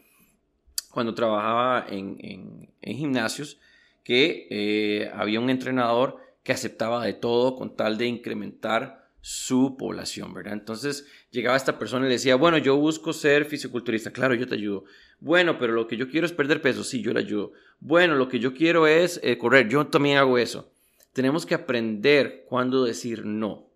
cuando 0.91 1.15
trabajaba 1.15 1.85
en, 1.87 2.69
gimnasios 2.81 3.61
que 4.03 4.47
eh, 4.49 5.09
había 5.13 5.39
un 5.39 5.49
entrenador 5.49 6.17
que 6.43 6.51
aceptaba 6.51 7.05
de 7.05 7.13
todo 7.13 7.55
con 7.55 7.77
tal 7.77 7.97
de 7.97 8.07
incrementar 8.07 8.96
su 9.21 9.75
población, 9.77 10.33
¿verdad? 10.33 10.53
Entonces 10.53 11.05
llegaba 11.31 11.57
esta 11.57 11.77
persona 11.79 12.05
y 12.05 12.09
le 12.09 12.15
decía, 12.15 12.35
bueno, 12.35 12.57
yo 12.57 12.77
busco 12.77 13.13
ser 13.13 13.45
fisiculturista, 13.45 14.11
claro, 14.11 14.35
yo 14.35 14.47
te 14.47 14.55
ayudo. 14.55 14.85
Bueno, 15.19 15.57
pero 15.57 15.73
lo 15.73 15.87
que 15.87 15.97
yo 15.97 16.09
quiero 16.09 16.25
es 16.25 16.33
perder 16.33 16.61
peso, 16.61 16.83
sí, 16.83 17.01
yo 17.01 17.13
le 17.13 17.19
ayudo. 17.19 17.51
Bueno, 17.79 18.15
lo 18.15 18.29
que 18.29 18.39
yo 18.39 18.53
quiero 18.53 18.87
es 18.87 19.19
eh, 19.23 19.37
correr, 19.37 19.67
yo 19.67 19.87
también 19.87 20.17
hago 20.17 20.37
eso. 20.37 20.71
Tenemos 21.13 21.45
que 21.45 21.55
aprender 21.55 22.45
cuándo 22.47 22.83
decir 22.83 23.25
no. 23.25 23.69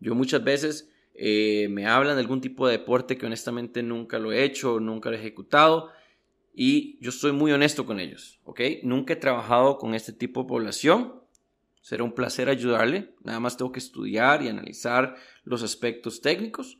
Yo 0.00 0.14
muchas 0.14 0.44
veces 0.44 0.90
eh, 1.14 1.68
me 1.70 1.86
hablan 1.86 2.16
de 2.16 2.22
algún 2.22 2.40
tipo 2.40 2.66
de 2.66 2.78
deporte 2.78 3.16
que 3.16 3.26
honestamente 3.26 3.82
nunca 3.82 4.18
lo 4.18 4.32
he 4.32 4.44
hecho, 4.44 4.80
nunca 4.80 5.10
lo 5.10 5.16
he 5.16 5.20
ejecutado 5.20 5.90
y 6.54 6.98
yo 7.00 7.10
soy 7.10 7.32
muy 7.32 7.50
honesto 7.52 7.84
con 7.84 7.98
ellos, 7.98 8.40
¿ok? 8.44 8.60
Nunca 8.84 9.14
he 9.14 9.16
trabajado 9.16 9.76
con 9.78 9.94
este 9.94 10.12
tipo 10.12 10.42
de 10.42 10.48
población, 10.48 11.23
Será 11.84 12.02
un 12.02 12.14
placer 12.14 12.48
ayudarle. 12.48 13.10
Nada 13.22 13.40
más 13.40 13.58
tengo 13.58 13.70
que 13.70 13.78
estudiar 13.78 14.40
y 14.40 14.48
analizar 14.48 15.16
los 15.44 15.62
aspectos 15.62 16.22
técnicos, 16.22 16.78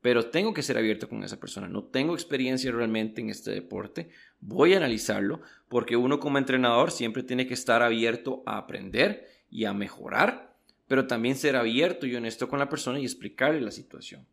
pero 0.00 0.30
tengo 0.30 0.54
que 0.54 0.62
ser 0.62 0.78
abierto 0.78 1.10
con 1.10 1.22
esa 1.22 1.38
persona. 1.38 1.68
No 1.68 1.84
tengo 1.84 2.14
experiencia 2.14 2.72
realmente 2.72 3.20
en 3.20 3.28
este 3.28 3.50
deporte. 3.50 4.08
Voy 4.40 4.72
a 4.72 4.78
analizarlo 4.78 5.42
porque 5.68 5.98
uno 5.98 6.20
como 6.20 6.38
entrenador 6.38 6.90
siempre 6.90 7.22
tiene 7.22 7.46
que 7.46 7.52
estar 7.52 7.82
abierto 7.82 8.42
a 8.46 8.56
aprender 8.56 9.28
y 9.50 9.66
a 9.66 9.74
mejorar, 9.74 10.56
pero 10.88 11.06
también 11.06 11.36
ser 11.36 11.54
abierto 11.54 12.06
y 12.06 12.16
honesto 12.16 12.48
con 12.48 12.58
la 12.58 12.70
persona 12.70 12.98
y 12.98 13.04
explicarle 13.04 13.60
la 13.60 13.70
situación. 13.70 14.26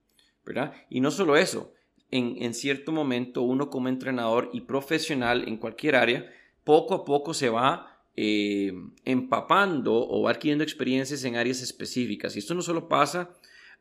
¿verdad? 0.46 0.72
Y 0.90 1.02
no 1.02 1.12
solo 1.12 1.36
eso, 1.36 1.74
en, 2.12 2.42
en 2.42 2.54
cierto 2.54 2.94
momento 2.94 3.42
uno 3.42 3.70
como 3.70 3.90
entrenador 3.90 4.52
y 4.54 4.62
profesional 4.62 5.50
en 5.50 5.58
cualquier 5.58 5.98
área, 5.98 6.32
poco 6.64 6.94
a 6.94 7.04
poco 7.04 7.34
se 7.34 7.50
va 7.50 7.93
eh, 8.16 8.74
empapando 9.06 9.96
o 9.96 10.28
adquiriendo 10.28 10.64
experiencias 10.64 11.24
en 11.24 11.36
áreas 11.36 11.62
específicas. 11.62 12.36
Y 12.36 12.40
esto 12.40 12.54
no 12.54 12.62
solo 12.62 12.88
pasa 12.88 13.32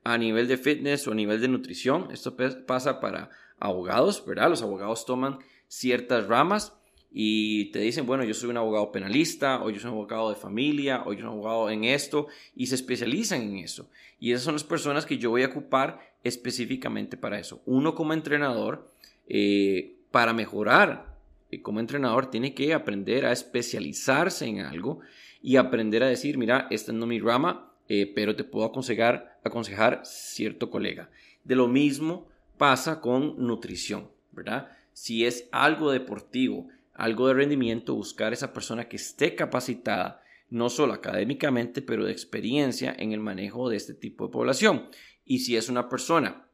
a 0.04 0.18
nivel 0.18 0.48
de 0.48 0.56
fitness 0.56 1.06
o 1.06 1.12
a 1.12 1.14
nivel 1.14 1.40
de 1.40 1.48
nutrición. 1.48 2.08
Esto 2.10 2.36
pasa 2.66 3.00
para 3.00 3.30
abogados, 3.58 4.24
¿verdad? 4.26 4.50
Los 4.50 4.62
abogados 4.62 5.06
toman 5.06 5.38
ciertas 5.68 6.26
ramas 6.26 6.74
y 7.14 7.66
te 7.72 7.78
dicen, 7.80 8.06
bueno, 8.06 8.24
yo 8.24 8.32
soy 8.32 8.50
un 8.50 8.56
abogado 8.56 8.90
penalista, 8.90 9.62
o 9.62 9.68
yo 9.68 9.78
soy 9.78 9.90
un 9.90 9.98
abogado 9.98 10.30
de 10.30 10.36
familia, 10.36 11.02
o 11.04 11.12
yo 11.12 11.20
soy 11.20 11.28
un 11.28 11.34
abogado 11.34 11.70
en 11.70 11.84
esto, 11.84 12.26
y 12.56 12.68
se 12.68 12.74
especializan 12.74 13.42
en 13.42 13.58
eso. 13.58 13.90
Y 14.18 14.32
esas 14.32 14.44
son 14.44 14.54
las 14.54 14.64
personas 14.64 15.04
que 15.04 15.18
yo 15.18 15.28
voy 15.28 15.42
a 15.42 15.48
ocupar 15.48 16.00
específicamente 16.24 17.18
para 17.18 17.38
eso. 17.38 17.60
Uno 17.66 17.94
como 17.94 18.14
entrenador, 18.14 18.90
eh, 19.28 19.96
para 20.10 20.32
mejorar 20.32 21.11
como 21.60 21.80
entrenador, 21.80 22.30
tiene 22.30 22.54
que 22.54 22.72
aprender 22.72 23.26
a 23.26 23.32
especializarse 23.32 24.46
en 24.46 24.60
algo 24.60 25.00
y 25.42 25.56
aprender 25.56 26.02
a 26.02 26.08
decir, 26.08 26.38
mira, 26.38 26.66
esta 26.70 26.92
no 26.92 27.04
es 27.04 27.08
mi 27.08 27.20
rama, 27.20 27.72
eh, 27.88 28.10
pero 28.14 28.36
te 28.36 28.44
puedo 28.44 28.64
aconsejar, 28.64 29.38
aconsejar 29.44 30.00
cierto 30.04 30.70
colega. 30.70 31.10
De 31.44 31.56
lo 31.56 31.68
mismo 31.68 32.28
pasa 32.56 33.00
con 33.00 33.34
nutrición, 33.44 34.08
¿verdad? 34.30 34.70
Si 34.94 35.26
es 35.26 35.48
algo 35.52 35.90
deportivo, 35.90 36.68
algo 36.94 37.28
de 37.28 37.34
rendimiento, 37.34 37.94
buscar 37.94 38.32
esa 38.32 38.52
persona 38.52 38.88
que 38.88 38.96
esté 38.96 39.34
capacitada, 39.34 40.22
no 40.48 40.70
solo 40.70 40.92
académicamente, 40.92 41.82
pero 41.82 42.04
de 42.04 42.12
experiencia 42.12 42.94
en 42.98 43.12
el 43.12 43.20
manejo 43.20 43.68
de 43.68 43.76
este 43.76 43.94
tipo 43.94 44.26
de 44.26 44.32
población. 44.32 44.88
Y 45.24 45.40
si 45.40 45.56
es 45.56 45.68
una 45.68 45.88
persona 45.88 46.46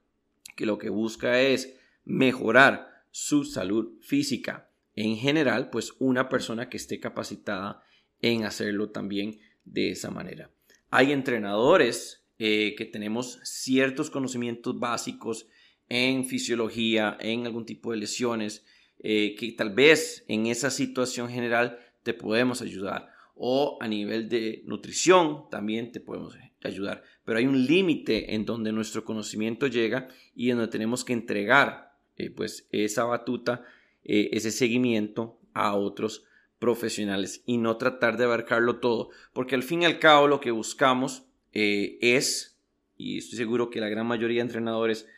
que 0.57 0.67
lo 0.67 0.79
que 0.79 0.89
busca 0.89 1.41
es 1.41 1.77
mejorar 2.05 3.05
su 3.11 3.45
salud 3.45 3.99
física 4.01 4.68
en 5.01 5.17
general, 5.17 5.71
pues 5.71 5.95
una 6.01 6.29
persona 6.29 6.69
que 6.69 6.77
esté 6.77 6.99
capacitada 6.99 7.85
en 8.21 8.45
hacerlo 8.45 8.91
también 8.91 9.39
de 9.65 9.93
esa 9.93 10.11
manera. 10.11 10.51
Hay 10.91 11.13
entrenadores 11.13 12.27
eh, 12.41 12.75
que 12.77 12.85
tenemos 12.85 13.39
ciertos 13.45 14.11
conocimientos 14.11 14.77
básicos 14.81 15.47
en 15.89 16.25
fisiología, 16.25 17.17
en 17.21 17.47
algún 17.47 17.65
tipo 17.65 17.93
de 17.93 17.99
lesiones, 17.99 18.67
eh, 18.99 19.37
que 19.39 19.53
tal 19.53 19.71
vez 19.71 20.25
en 20.27 20.49
esa 20.49 20.69
situación 20.69 21.29
general 21.29 21.79
te 22.03 22.13
podemos 22.13 22.61
ayudar. 22.61 23.13
O 23.37 23.79
a 23.81 23.87
nivel 23.87 24.29
de 24.29 24.63
nutrición 24.67 25.49
también 25.49 25.93
te 25.93 26.01
podemos 26.01 26.37
ayudar. 26.65 27.05
Pero 27.25 27.39
hay 27.39 27.47
un 27.47 27.67
límite 27.67 28.35
en 28.35 28.45
donde 28.45 28.73
nuestro 28.73 29.05
conocimiento 29.05 29.69
llega 29.69 30.09
y 30.35 30.51
en 30.51 30.57
donde 30.57 30.73
tenemos 30.73 31.05
que 31.05 31.13
entregar 31.13 31.93
eh, 32.17 32.31
pues 32.31 32.67
esa 32.73 33.05
batuta, 33.05 33.65
eh, 34.09 34.31
ese 34.33 34.51
seguimiento 34.51 35.39
a 35.55 35.77
otros 35.77 36.25
profesionales 36.59 37.45
y 37.47 37.59
no 37.59 37.77
tratar 37.77 38.17
de 38.17 38.25
abarcarlo 38.25 38.81
todo. 38.81 39.11
Porque 39.33 39.55
al 39.55 39.63
fin 39.63 39.83
y 39.83 39.85
al 39.85 40.01
cabo 40.01 40.27
lo 40.27 40.41
que 40.41 40.51
buscamos 40.51 41.25
es, 41.53 42.59
y 42.97 43.19
estoy 43.19 43.39
seguro 43.39 43.71
que 43.71 43.81
la 43.81 43.89
gran 43.89 44.07
mayoría 44.07 44.39
de 44.39 44.49
entrenadores 44.49 45.09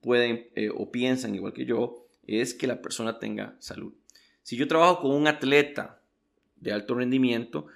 pueden 0.00 0.48
o 0.76 0.92
piensan 0.92 1.34
igual 1.34 1.52
que 1.52 1.64
yo, 1.64 2.08
es 2.26 2.54
que 2.54 2.66
la 2.66 2.82
persona 2.82 3.18
tenga 3.18 3.56
salud. 3.58 3.94
Si 4.42 4.56
yo 4.56 4.68
trabajo 4.68 5.02
con 5.02 5.10
un 5.12 5.26
atleta 5.26 6.00
de 6.56 6.72
alto 6.72 6.94
rendimiento, 6.94 7.66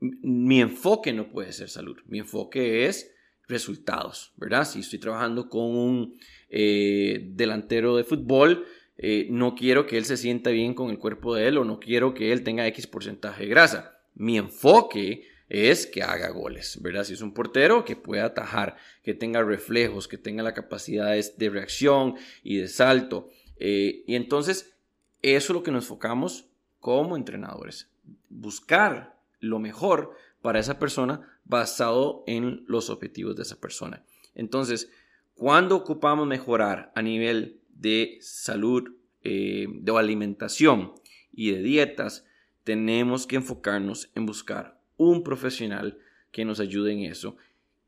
mi 0.00 0.60
enfoque 0.60 1.12
no 1.12 1.30
puede 1.30 1.52
ser 1.52 1.68
salud, 1.68 1.96
mi 2.06 2.18
enfoque 2.18 2.86
es 2.86 3.14
resultados, 3.48 4.32
¿verdad? 4.36 4.64
Si 4.64 4.80
estoy 4.80 4.98
trabajando 4.98 5.48
con 5.48 5.64
un 5.64 6.18
eh, 6.48 7.28
delantero 7.30 7.96
de 7.96 8.04
fútbol, 8.04 8.66
eh, 9.04 9.26
no 9.30 9.56
quiero 9.56 9.84
que 9.84 9.98
él 9.98 10.04
se 10.04 10.16
sienta 10.16 10.50
bien 10.50 10.74
con 10.74 10.88
el 10.88 11.00
cuerpo 11.00 11.34
de 11.34 11.48
él 11.48 11.58
o 11.58 11.64
no 11.64 11.80
quiero 11.80 12.14
que 12.14 12.30
él 12.30 12.44
tenga 12.44 12.68
X 12.68 12.86
porcentaje 12.86 13.42
de 13.42 13.50
grasa. 13.50 13.98
Mi 14.14 14.38
enfoque 14.38 15.26
es 15.48 15.88
que 15.88 16.04
haga 16.04 16.30
goles, 16.30 16.78
¿verdad? 16.80 17.02
Si 17.02 17.14
es 17.14 17.20
un 17.20 17.34
portero, 17.34 17.84
que 17.84 17.96
pueda 17.96 18.26
atajar, 18.26 18.76
que 19.02 19.12
tenga 19.12 19.42
reflejos, 19.42 20.06
que 20.06 20.18
tenga 20.18 20.44
la 20.44 20.54
capacidad 20.54 21.12
de 21.12 21.50
reacción 21.50 22.14
y 22.44 22.58
de 22.58 22.68
salto. 22.68 23.28
Eh, 23.56 24.04
y 24.06 24.14
entonces, 24.14 24.72
eso 25.20 25.52
es 25.52 25.54
lo 25.54 25.64
que 25.64 25.72
nos 25.72 25.84
enfocamos 25.84 26.46
como 26.78 27.16
entrenadores. 27.16 27.90
Buscar 28.28 29.18
lo 29.40 29.58
mejor 29.58 30.12
para 30.42 30.60
esa 30.60 30.78
persona 30.78 31.40
basado 31.44 32.22
en 32.28 32.64
los 32.68 32.88
objetivos 32.88 33.34
de 33.34 33.42
esa 33.42 33.60
persona. 33.60 34.04
Entonces, 34.36 34.92
cuando 35.34 35.74
ocupamos 35.74 36.24
mejorar 36.28 36.92
a 36.94 37.02
nivel 37.02 37.61
de 37.82 38.18
salud, 38.20 38.94
eh, 39.24 39.66
de 39.68 39.98
alimentación 39.98 40.92
y 41.32 41.50
de 41.50 41.62
dietas, 41.62 42.24
tenemos 42.62 43.26
que 43.26 43.36
enfocarnos 43.36 44.10
en 44.14 44.24
buscar 44.24 44.80
un 44.96 45.24
profesional 45.24 45.98
que 46.30 46.44
nos 46.44 46.60
ayude 46.60 46.92
en 46.92 47.00
eso, 47.00 47.36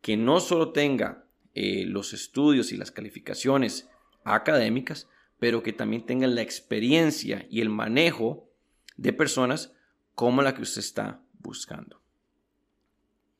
que 0.03 0.17
no 0.17 0.41
solo 0.41 0.73
tenga 0.73 1.25
eh, 1.55 1.85
los 1.87 2.13
estudios 2.13 2.73
y 2.73 2.77
las 2.77 2.91
calificaciones 2.91 3.89
académicas, 4.25 5.09
pero 5.39 5.63
que 5.63 5.73
también 5.73 6.05
tengan 6.05 6.35
la 6.35 6.43
experiencia 6.43 7.47
y 7.49 7.61
el 7.61 7.71
manejo 7.71 8.51
de 8.97 9.13
personas 9.13 9.73
como 10.17 10.43
la 10.43 10.55
que 10.55 10.63
usted 10.63 10.81
está 10.81 11.23
buscando. 11.39 12.01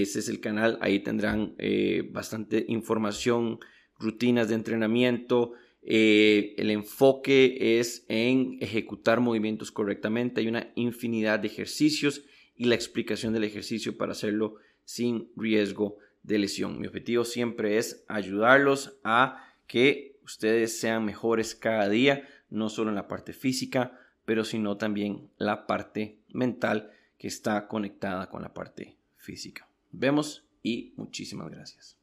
Ese 0.00 0.20
es 0.20 0.28
el 0.28 0.40
canal, 0.40 0.78
ahí 0.80 1.00
tendrán 1.00 1.54
eh, 1.58 2.08
bastante 2.10 2.64
información, 2.68 3.58
rutinas 3.98 4.48
de 4.48 4.54
entrenamiento, 4.54 5.52
el 5.84 6.70
enfoque 6.70 7.78
es 7.80 8.04
en 8.08 8.56
ejecutar 8.60 9.20
movimientos 9.20 9.72
correctamente. 9.72 10.40
Hay 10.40 10.46
una 10.46 10.70
infinidad 10.76 11.40
de 11.40 11.48
ejercicios 11.48 12.22
y 12.54 12.66
la 12.66 12.76
explicación 12.76 13.32
del 13.32 13.44
ejercicio 13.44 13.96
para 13.96 14.12
hacerlo 14.12 14.56
sin 14.84 15.30
riesgo 15.36 15.98
de 16.22 16.38
lesión. 16.38 16.80
Mi 16.80 16.86
objetivo 16.86 17.24
siempre 17.24 17.78
es 17.78 18.04
ayudarlos 18.08 18.98
a 19.02 19.44
que 19.66 20.18
ustedes 20.22 20.78
sean 20.78 21.04
mejores 21.04 21.54
cada 21.54 21.88
día, 21.88 22.28
no 22.50 22.68
solo 22.68 22.90
en 22.90 22.96
la 22.96 23.08
parte 23.08 23.32
física, 23.32 23.98
pero 24.24 24.44
sino 24.44 24.76
también 24.76 25.30
la 25.36 25.66
parte 25.66 26.18
mental 26.32 26.92
que 27.18 27.28
está 27.28 27.66
conectada 27.66 28.28
con 28.28 28.42
la 28.42 28.54
parte 28.54 28.96
física. 29.16 29.71
Vemos 29.92 30.44
y 30.62 30.94
muchísimas 30.96 31.50
gracias. 31.50 32.01